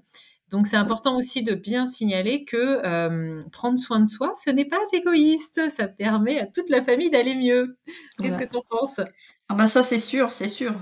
Donc 0.50 0.68
c'est 0.68 0.78
important 0.78 1.16
aussi 1.16 1.44
de 1.44 1.54
bien 1.54 1.86
signaler 1.86 2.44
que 2.44 2.86
euh, 2.86 3.40
prendre 3.52 3.78
soin 3.78 4.00
de 4.00 4.08
soi, 4.08 4.34
ce 4.36 4.50
n'est 4.50 4.66
pas 4.66 4.80
égoïste, 4.94 5.70
ça 5.70 5.88
permet 5.88 6.40
à 6.40 6.48
toute 6.48 6.70
la 6.70 6.82
famille 6.84 7.10
d'aller 7.10 7.36
mieux. 7.36 7.78
Qu'est-ce 8.22 8.38
que 8.38 8.46
tu 8.46 8.58
en 8.58 8.62
penses? 8.70 9.00
Ah 9.48 9.54
bah 9.54 9.68
ça 9.68 9.84
c'est 9.84 10.00
sûr, 10.00 10.32
c'est 10.32 10.48
sûr. 10.48 10.74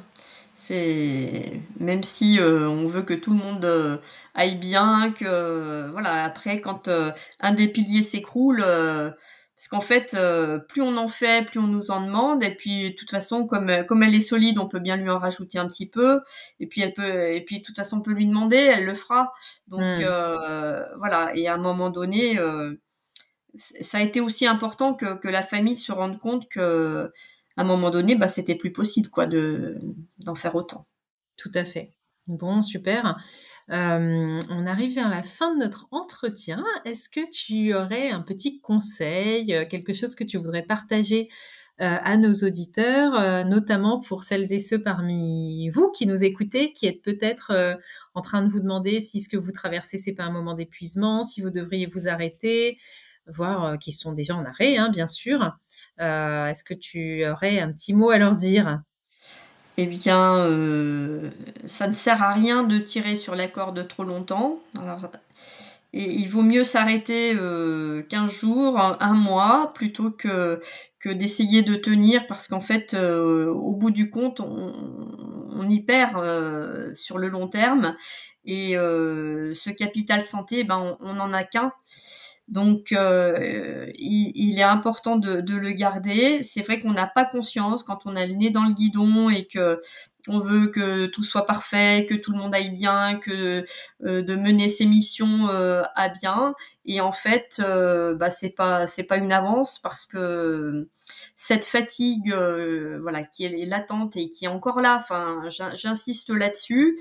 C'est 0.60 1.62
même 1.80 2.02
si 2.02 2.40
euh, 2.40 2.68
on 2.68 2.88
veut 2.88 3.04
que 3.04 3.14
tout 3.14 3.32
le 3.32 3.38
monde 3.38 3.64
euh, 3.64 3.98
aille 4.34 4.56
bien, 4.56 5.14
que 5.16 5.90
voilà 5.92 6.24
après 6.24 6.62
quand 6.62 6.90
un 7.40 7.52
des 7.54 7.68
piliers 7.68 8.02
s'écroule 8.04 8.64
parce 9.58 9.70
qu'en 9.70 9.82
fait, 9.82 10.14
euh, 10.14 10.60
plus 10.60 10.84
on 10.84 10.98
en 10.98 11.08
fait, 11.08 11.48
plus 11.48 11.60
on 11.60 11.66
nous 11.66 11.90
en 11.90 12.06
demande. 12.06 12.44
Et 12.44 12.54
puis, 12.54 12.92
de 12.92 12.96
toute 12.96 13.10
façon, 13.10 13.48
comme 13.48 13.72
comme 13.88 14.04
elle 14.04 14.14
est 14.14 14.22
solide, 14.22 14.60
on 14.60 14.68
peut 14.68 14.78
bien 14.78 14.96
lui 14.98 15.10
en 15.10 15.18
rajouter 15.18 15.58
un 15.58 15.66
petit 15.68 15.90
peu. 15.90 16.22
Et 16.60 16.68
puis, 16.68 16.82
elle 16.82 16.94
peut, 16.94 17.32
et 17.32 17.42
puis, 17.42 17.58
de 17.58 17.64
toute 17.64 17.76
façon, 17.76 17.98
on 17.98 18.02
peut 18.02 18.12
lui 18.12 18.28
demander, 18.28 18.58
elle 18.58 18.86
le 18.86 18.94
fera. 18.94 19.34
Donc, 19.68 19.82
hmm. 19.82 20.04
euh, 20.04 20.86
voilà. 21.00 21.36
Et 21.36 21.48
à 21.48 21.56
un 21.56 21.58
moment 21.58 21.90
donné, 21.90 22.38
euh, 22.38 22.76
ça 23.56 23.98
a 23.98 24.02
été 24.02 24.22
aussi 24.22 24.46
important 24.46 24.94
que, 24.94 25.16
que 25.16 25.28
la 25.28 25.42
famille 25.42 25.76
se 25.76 25.92
rende 25.92 26.20
compte 26.20 26.48
que, 26.50 27.12
à 27.58 27.62
un 27.62 27.66
moment 27.66 27.90
donné, 27.90 28.16
bah, 28.16 28.28
c'était 28.28 28.56
plus 28.56 28.72
possible, 28.72 29.10
quoi, 29.10 29.26
de 29.26 29.80
d'en 30.20 30.36
faire 30.36 30.56
autant. 30.56 30.88
Tout 31.38 31.52
à 31.54 31.64
fait. 31.66 31.88
Bon, 32.28 32.62
super. 32.62 33.18
Euh, 33.72 34.40
on 34.50 34.66
arrive 34.66 34.96
vers 34.96 35.10
la 35.10 35.24
fin 35.24 35.54
de 35.54 35.60
notre 35.60 35.88
entretien. 35.92 36.64
Est-ce 36.84 37.08
que 37.08 37.22
tu 37.32 37.74
aurais 37.74 38.10
un 38.10 38.22
petit 38.22 38.60
conseil, 38.60 39.54
euh, 39.56 39.66
quelque 39.66 39.94
chose 39.94 40.14
que 40.14 40.26
tu 40.26 40.38
voudrais 40.38 40.64
partager 40.64 41.30
euh, 41.80 41.98
à 42.02 42.18
nos 42.18 42.34
auditeurs, 42.34 43.46
notamment 43.46 44.02
pour 44.02 44.24
celles 44.24 44.52
et 44.52 44.60
ceux 44.60 44.82
parmi 44.82 45.70
vous 45.70 45.92
qui 45.92 46.06
nous 46.08 46.24
écoutez, 46.24 46.74
qui 46.74 46.88
êtes 46.88 47.02
peut-être 47.02 47.78
en 48.16 48.22
train 48.22 48.42
de 48.42 48.50
vous 48.50 48.60
demander 48.60 49.00
si 49.00 49.22
ce 49.22 49.30
que 49.30 49.38
vous 49.38 49.52
traversez, 49.52 50.00
c'est 50.00 50.16
pas 50.16 50.24
un 50.24 50.32
moment 50.32 50.56
d'épuisement, 50.56 51.24
si 51.24 51.42
vous 51.42 51.52
devriez 51.52 51.86
vous 51.86 52.08
arrêter, 52.08 52.78
voire 53.28 53.78
qui 53.80 53.92
sont 53.92 54.14
déjà 54.14 54.36
en 54.36 54.46
arrêt, 54.46 54.78
hein, 54.78 54.90
bien 54.90 55.08
sûr. 55.08 55.58
Est-ce 56.00 56.64
que 56.64 56.74
tu 56.74 57.28
aurais 57.28 57.60
un 57.60 57.72
petit 57.72 57.94
mot 57.94 58.10
à 58.10 58.18
leur 58.18 58.36
dire? 58.36 58.82
Eh 59.80 59.86
bien, 59.86 60.38
euh, 60.38 61.30
ça 61.68 61.88
ne 61.88 61.94
sert 61.94 62.24
à 62.24 62.32
rien 62.32 62.64
de 62.64 62.80
tirer 62.80 63.16
sur 63.16 63.36
la 63.36 63.48
corde 63.48 63.88
trop 63.88 64.04
longtemps. 64.04 64.60
et 65.94 66.04
il 66.04 66.28
vaut 66.28 66.42
mieux 66.42 66.64
s'arrêter 66.64 67.36
euh, 67.40 68.02
15 68.10 68.32
jours, 68.32 68.80
un, 68.80 69.14
mois, 69.14 69.72
plutôt 69.76 70.10
que, 70.10 70.60
que 71.00 71.10
d'essayer 71.10 71.62
de 71.62 71.76
tenir, 71.76 72.26
parce 72.26 72.48
qu'en 72.48 72.60
fait, 72.60 72.96
euh, 72.96 73.54
au 73.54 73.74
bout 73.74 73.92
du 73.92 74.10
compte, 74.10 74.40
on, 74.40 75.70
y 75.70 75.80
perd 75.82 76.18
euh, 76.18 76.94
sur 76.96 77.20
le 77.20 77.30
long 77.30 77.48
terme. 77.48 77.96
Et 78.46 78.72
ce 78.74 79.70
capital 79.70 80.22
santé, 80.22 80.64
ben, 80.64 80.98
on 81.02 81.14
n'en 81.14 81.34
a 81.34 81.44
qu'un. 81.44 81.74
Donc, 82.48 82.94
euh, 82.94 83.92
il, 83.96 84.58
est 84.58 84.64
important 84.64 85.18
de, 85.18 85.42
le 85.54 85.72
garder. 85.72 86.44
C'est 86.44 86.62
vrai 86.62 86.80
qu'on 86.80 86.94
n'a 86.94 87.08
pas 87.08 87.26
conscience 87.26 87.84
quand 87.84 88.06
on 88.06 88.16
a 88.16 88.26
le 88.26 88.36
nez 88.36 88.52
dans 88.52 88.64
le 88.64 88.74
guidon 88.74 89.30
et 89.30 89.46
que 89.48 89.80
on 90.30 90.40
veut 90.40 90.68
que 90.68 91.06
tout 91.08 91.24
soit 91.24 91.46
parfait, 91.46 92.06
que 92.10 92.16
tout 92.16 92.32
le 92.34 92.38
monde 92.38 92.54
aille 92.54 92.72
bien, 92.72 93.18
que 93.18 93.64
euh, 94.06 94.22
de 94.22 94.36
mener 94.36 94.68
ses 94.70 94.86
missions 94.86 95.50
euh, 95.50 95.84
à 95.96 96.10
bien. 96.10 96.54
Et 96.86 97.02
en 97.02 97.12
fait, 97.12 97.62
bah 97.62 98.30
c'est 98.30 98.52
pas 98.52 98.88
c'est 98.88 99.04
pas 99.04 99.18
une 99.18 99.34
avance 99.34 99.80
parce 99.80 100.06
que 100.06 100.90
cette 101.36 101.66
fatigue, 101.66 102.34
voilà, 103.02 103.24
qui 103.24 103.46
est 103.46 103.66
latente 103.66 104.16
et 104.18 104.30
qui 104.30 104.46
est 104.46 104.50
encore 104.50 104.82
là. 104.82 104.98
Enfin, 105.02 105.44
j'insiste 105.50 106.30
là-dessus. 106.30 106.98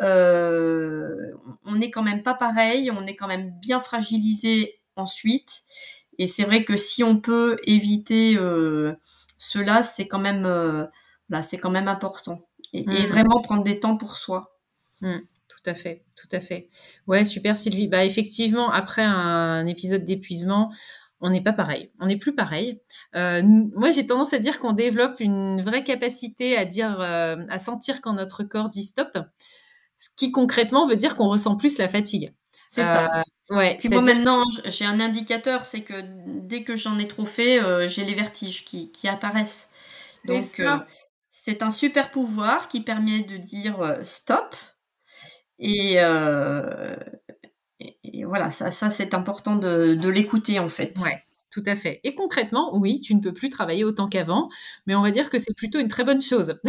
on 0.00 1.74
n'est 1.76 1.90
quand 1.90 2.02
même 2.02 2.22
pas 2.22 2.34
pareil, 2.34 2.90
on 2.90 3.06
est 3.06 3.16
quand 3.16 3.28
même 3.28 3.52
bien 3.60 3.80
fragilisé 3.80 4.77
ensuite. 4.98 5.62
Et 6.18 6.26
c'est 6.26 6.44
vrai 6.44 6.64
que 6.64 6.76
si 6.76 7.04
on 7.04 7.16
peut 7.20 7.56
éviter 7.64 8.36
euh, 8.36 8.94
cela, 9.38 9.82
c'est 9.82 10.08
quand 10.08 10.18
même 10.18 10.44
euh, 10.46 10.86
là, 11.28 11.42
c'est 11.42 11.58
quand 11.58 11.70
même 11.70 11.88
important. 11.88 12.40
Et, 12.72 12.84
mm. 12.84 13.06
vraiment 13.06 13.40
prendre 13.40 13.62
des 13.62 13.80
temps 13.80 13.96
pour 13.96 14.16
soi. 14.16 14.58
Mm. 15.00 15.18
Tout 15.48 15.70
à 15.70 15.74
fait, 15.74 16.04
tout 16.16 16.28
à 16.36 16.40
fait. 16.40 16.68
Ouais, 17.06 17.24
super 17.24 17.56
Sylvie. 17.56 17.88
Bah 17.88 18.04
effectivement, 18.04 18.70
après 18.70 19.02
un 19.02 19.66
épisode 19.66 20.04
d'épuisement, 20.04 20.70
on 21.20 21.30
n'est 21.30 21.42
pas 21.42 21.54
pareil. 21.54 21.90
On 22.00 22.06
n'est 22.06 22.18
plus 22.18 22.34
pareil. 22.34 22.82
Euh, 23.16 23.42
moi, 23.42 23.90
j'ai 23.90 24.06
tendance 24.06 24.34
à 24.34 24.38
dire 24.38 24.60
qu'on 24.60 24.72
développe 24.72 25.20
une 25.20 25.62
vraie 25.62 25.84
capacité 25.84 26.56
à 26.58 26.66
dire, 26.66 27.00
à 27.00 27.58
sentir 27.58 28.02
quand 28.02 28.12
notre 28.12 28.44
corps 28.44 28.68
dit 28.68 28.84
stop, 28.84 29.16
ce 29.96 30.08
qui 30.16 30.32
concrètement 30.32 30.86
veut 30.86 30.96
dire 30.96 31.16
qu'on 31.16 31.28
ressent 31.28 31.56
plus 31.56 31.78
la 31.78 31.88
fatigue. 31.88 32.32
C'est 32.68 32.84
ça. 32.84 33.24
Ouais, 33.50 33.78
Puis 33.80 33.88
moi 33.88 34.02
maintenant, 34.02 34.44
j'ai 34.66 34.84
un 34.84 35.00
indicateur, 35.00 35.64
c'est 35.64 35.80
que 35.80 36.04
dès 36.26 36.64
que 36.64 36.76
j'en 36.76 36.98
ai 36.98 37.08
trop 37.08 37.24
fait, 37.24 37.60
euh, 37.62 37.88
j'ai 37.88 38.04
les 38.04 38.14
vertiges 38.14 38.64
qui, 38.66 38.92
qui 38.92 39.08
apparaissent. 39.08 39.70
Donc 40.26 40.44
euh, 40.60 40.76
c'est 41.30 41.62
un 41.62 41.70
super 41.70 42.10
pouvoir 42.10 42.68
qui 42.68 42.82
permet 42.82 43.22
de 43.22 43.38
dire 43.38 43.80
euh, 43.80 44.02
stop. 44.02 44.54
Et, 45.58 45.96
et, 48.04 48.24
voilà, 48.24 48.50
ça, 48.50 48.70
ça 48.70 48.90
c'est 48.90 49.14
important 49.14 49.56
de, 49.56 49.94
de 49.94 50.08
l'écouter 50.08 50.58
en 50.58 50.68
fait. 50.68 50.94
Ouais. 51.02 51.22
Tout 51.50 51.62
à 51.64 51.74
fait. 51.74 52.00
Et 52.04 52.14
concrètement, 52.14 52.76
oui, 52.76 53.00
tu 53.00 53.14
ne 53.14 53.20
peux 53.20 53.32
plus 53.32 53.48
travailler 53.48 53.82
autant 53.82 54.08
qu'avant, 54.08 54.50
mais 54.86 54.94
on 54.94 55.00
va 55.00 55.10
dire 55.10 55.30
que 55.30 55.38
c'est 55.38 55.56
plutôt 55.56 55.78
une 55.78 55.88
très 55.88 56.04
bonne 56.04 56.20
chose. 56.20 56.60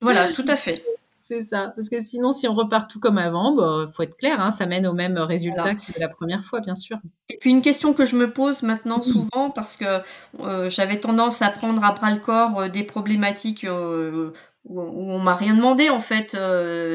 voilà, 0.00 0.32
tout 0.32 0.44
à 0.48 0.56
fait. 0.56 0.84
C'est 1.26 1.42
ça. 1.42 1.72
Parce 1.74 1.88
que 1.88 2.02
sinon, 2.02 2.34
si 2.34 2.46
on 2.48 2.54
repart 2.54 2.88
tout 2.88 3.00
comme 3.00 3.16
avant, 3.16 3.52
il 3.52 3.56
bah, 3.56 3.90
faut 3.90 4.02
être 4.02 4.18
clair, 4.18 4.42
hein, 4.42 4.50
ça 4.50 4.66
mène 4.66 4.86
au 4.86 4.92
même 4.92 5.16
résultat 5.16 5.74
que 5.74 5.98
la 5.98 6.10
première 6.10 6.44
fois, 6.44 6.60
bien 6.60 6.74
sûr. 6.74 6.98
Et 7.30 7.38
puis 7.38 7.48
une 7.48 7.62
question 7.62 7.94
que 7.94 8.04
je 8.04 8.14
me 8.14 8.30
pose 8.30 8.62
maintenant 8.62 9.00
souvent, 9.00 9.48
parce 9.48 9.78
que 9.78 10.02
euh, 10.40 10.68
j'avais 10.68 11.00
tendance 11.00 11.40
à 11.40 11.48
prendre 11.48 11.82
à 11.82 11.92
bras 11.92 12.10
le 12.10 12.20
corps 12.20 12.60
euh, 12.60 12.68
des 12.68 12.82
problématiques 12.82 13.64
euh, 13.64 14.32
où, 14.66 14.82
on 14.82 15.18
m'a 15.18 15.32
rien 15.32 15.54
demandé 15.54 15.88
en 15.88 16.00
fait. 16.00 16.36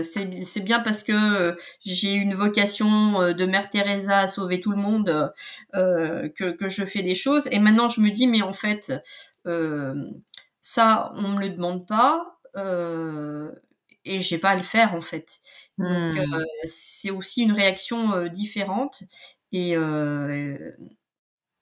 c'est 0.04 0.64
bien 0.64 0.80
parce 0.80 1.02
que 1.02 1.58
j'ai 1.82 2.14
une 2.14 2.36
vocation 2.36 3.34
de 3.34 3.46
Mère 3.46 3.72
Teresa 3.72 4.20
à 4.20 4.28
sauver 4.28 4.60
tout 4.62 4.72
le 4.72 4.78
monde 4.78 5.34
que, 5.74 6.52
que, 6.52 6.70
je 6.70 6.86
fais 6.86 7.02
des 7.02 7.16
choses. 7.16 7.48
Et 7.52 7.58
maintenant, 7.58 7.90
je 7.90 8.02
me 8.02 8.12
dis, 8.12 8.28
mais 8.28 8.44
en 8.44 8.54
fait 8.54 8.94
Ça, 10.62 11.12
on 11.16 11.30
me 11.30 11.40
le 11.40 11.50
demande 11.50 11.88
pas 11.88 12.40
euh, 12.58 13.52
et 14.06 14.22
j'ai 14.22 14.38
pas 14.38 14.52
à 14.52 14.56
le 14.56 14.62
faire 14.64 14.94
en 14.96 15.02
fait. 15.02 15.40
Donc 15.78 15.90
Hmm. 16.08 16.18
euh, 16.18 16.44
c'est 16.66 17.12
aussi 17.12 17.42
une 17.44 17.54
réaction 17.54 18.14
euh, 18.14 18.28
différente 18.30 19.04
et 19.52 19.76
euh, 19.76 20.58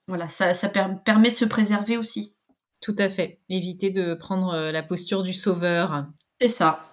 voilà, 0.08 0.28
ça, 0.28 0.54
ça 0.54 0.70
per- 0.70 0.96
permet 1.06 1.32
de 1.32 1.36
se 1.36 1.46
préserver 1.46 1.98
aussi. 1.98 2.36
Tout 2.82 2.96
à 2.98 3.08
fait. 3.10 3.40
Éviter 3.50 3.92
de 3.92 4.14
prendre 4.16 4.72
la 4.72 4.82
posture 4.84 5.22
du 5.22 5.34
sauveur. 5.34 6.08
C'est 6.42 6.48
ça. 6.48 6.84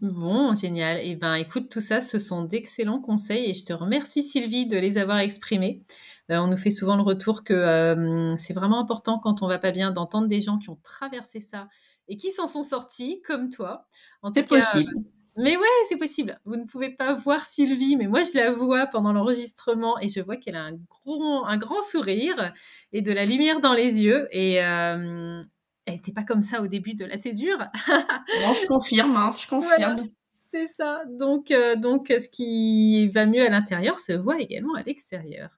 Bon, 0.00 0.54
génial. 0.54 0.98
Et 1.04 1.16
ben, 1.16 1.34
écoute, 1.34 1.68
tout 1.70 1.80
ça, 1.80 2.00
ce 2.00 2.18
sont 2.18 2.42
d'excellents 2.44 3.00
conseils 3.00 3.50
et 3.50 3.54
je 3.54 3.64
te 3.64 3.72
remercie 3.72 4.22
Sylvie 4.22 4.66
de 4.66 4.78
les 4.78 4.96
avoir 4.98 5.18
exprimés. 5.18 5.82
Euh, 6.30 6.38
on 6.38 6.46
nous 6.46 6.56
fait 6.56 6.70
souvent 6.70 6.96
le 6.96 7.02
retour 7.02 7.44
que 7.44 7.52
euh, 7.52 8.34
c'est 8.36 8.54
vraiment 8.54 8.80
important 8.80 9.18
quand 9.18 9.42
on 9.42 9.48
va 9.48 9.58
pas 9.58 9.70
bien 9.72 9.90
d'entendre 9.90 10.28
des 10.28 10.40
gens 10.40 10.58
qui 10.58 10.70
ont 10.70 10.78
traversé 10.82 11.40
ça 11.40 11.68
et 12.10 12.16
qui 12.16 12.32
s'en 12.32 12.46
sont 12.46 12.62
sortis, 12.62 13.22
comme 13.22 13.48
toi. 13.48 13.86
C'est 14.34 14.46
possible. 14.46 14.92
Mais 15.36 15.56
ouais, 15.56 15.66
c'est 15.88 15.96
possible. 15.96 16.38
Vous 16.44 16.56
ne 16.56 16.64
pouvez 16.64 16.90
pas 16.90 17.14
voir 17.14 17.46
Sylvie, 17.46 17.96
mais 17.96 18.08
moi 18.08 18.22
je 18.24 18.36
la 18.36 18.50
vois 18.52 18.86
pendant 18.86 19.12
l'enregistrement 19.12 19.98
et 20.00 20.08
je 20.08 20.20
vois 20.20 20.36
qu'elle 20.36 20.56
a 20.56 20.62
un 20.62 20.74
grand, 20.74 21.46
un 21.46 21.56
grand 21.56 21.80
sourire 21.82 22.52
et 22.92 23.00
de 23.00 23.12
la 23.12 23.24
lumière 23.24 23.60
dans 23.60 23.72
les 23.72 24.02
yeux. 24.02 24.26
Et 24.32 24.62
euh, 24.62 25.40
elle 25.86 25.94
n'était 25.94 26.12
pas 26.12 26.24
comme 26.24 26.42
ça 26.42 26.60
au 26.60 26.66
début 26.66 26.94
de 26.94 27.04
la 27.04 27.16
césure. 27.16 27.64
Non, 28.42 28.54
je 28.54 28.66
confirme, 28.66 29.16
hein, 29.16 29.30
je 29.38 29.46
confirme. 29.46 29.94
Voilà. 29.94 30.02
C'est 30.40 30.66
ça. 30.66 31.02
Donc, 31.08 31.52
euh, 31.52 31.76
donc, 31.76 32.08
ce 32.08 32.28
qui 32.28 33.08
va 33.08 33.24
mieux 33.24 33.44
à 33.44 33.48
l'intérieur 33.48 34.00
se 34.00 34.12
voit 34.12 34.40
également 34.40 34.74
à 34.74 34.82
l'extérieur. 34.82 35.50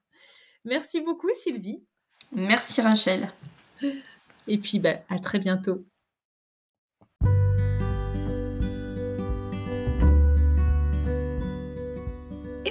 Merci 0.65 1.01
beaucoup, 1.01 1.29
Sylvie. 1.33 1.83
Merci 2.31 2.81
Rachel. 2.81 3.27
Et 4.47 4.57
puis, 4.59 4.79
bah, 4.79 4.93
à 5.09 5.17
très 5.19 5.39
bientôt. 5.39 5.83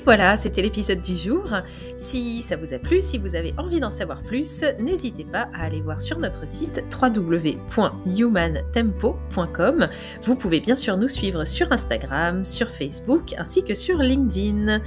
Voilà, 0.05 0.37
c'était 0.37 0.63
l'épisode 0.63 1.01
du 1.01 1.17
jour. 1.17 1.51
Si 1.97 2.43
ça 2.43 2.57
vous 2.57 2.75
a 2.75 2.79
plu, 2.79 3.03
si 3.03 3.19
vous 3.19 3.35
avez 3.35 3.53
envie 3.57 3.81
d'en 3.81 3.91
savoir 3.91 4.23
plus, 4.23 4.63
n'hésitez 4.81 5.25
pas 5.25 5.49
à 5.55 5.65
aller 5.65 5.81
voir 5.81 6.01
sur 6.01 6.19
notre 6.19 6.47
site 6.47 6.85
www.humantempo.com. 7.01 9.89
Vous 10.23 10.37
pouvez 10.37 10.61
bien 10.61 10.77
sûr 10.77 10.97
nous 10.97 11.09
suivre 11.09 11.45
sur 11.45 11.73
Instagram, 11.73 12.45
sur 12.45 12.69
Facebook 12.69 13.35
ainsi 13.39 13.65
que 13.65 13.75
sur 13.75 13.99
LinkedIn. 13.99 14.81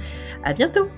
À 0.44 0.52
bientôt! 0.52 0.88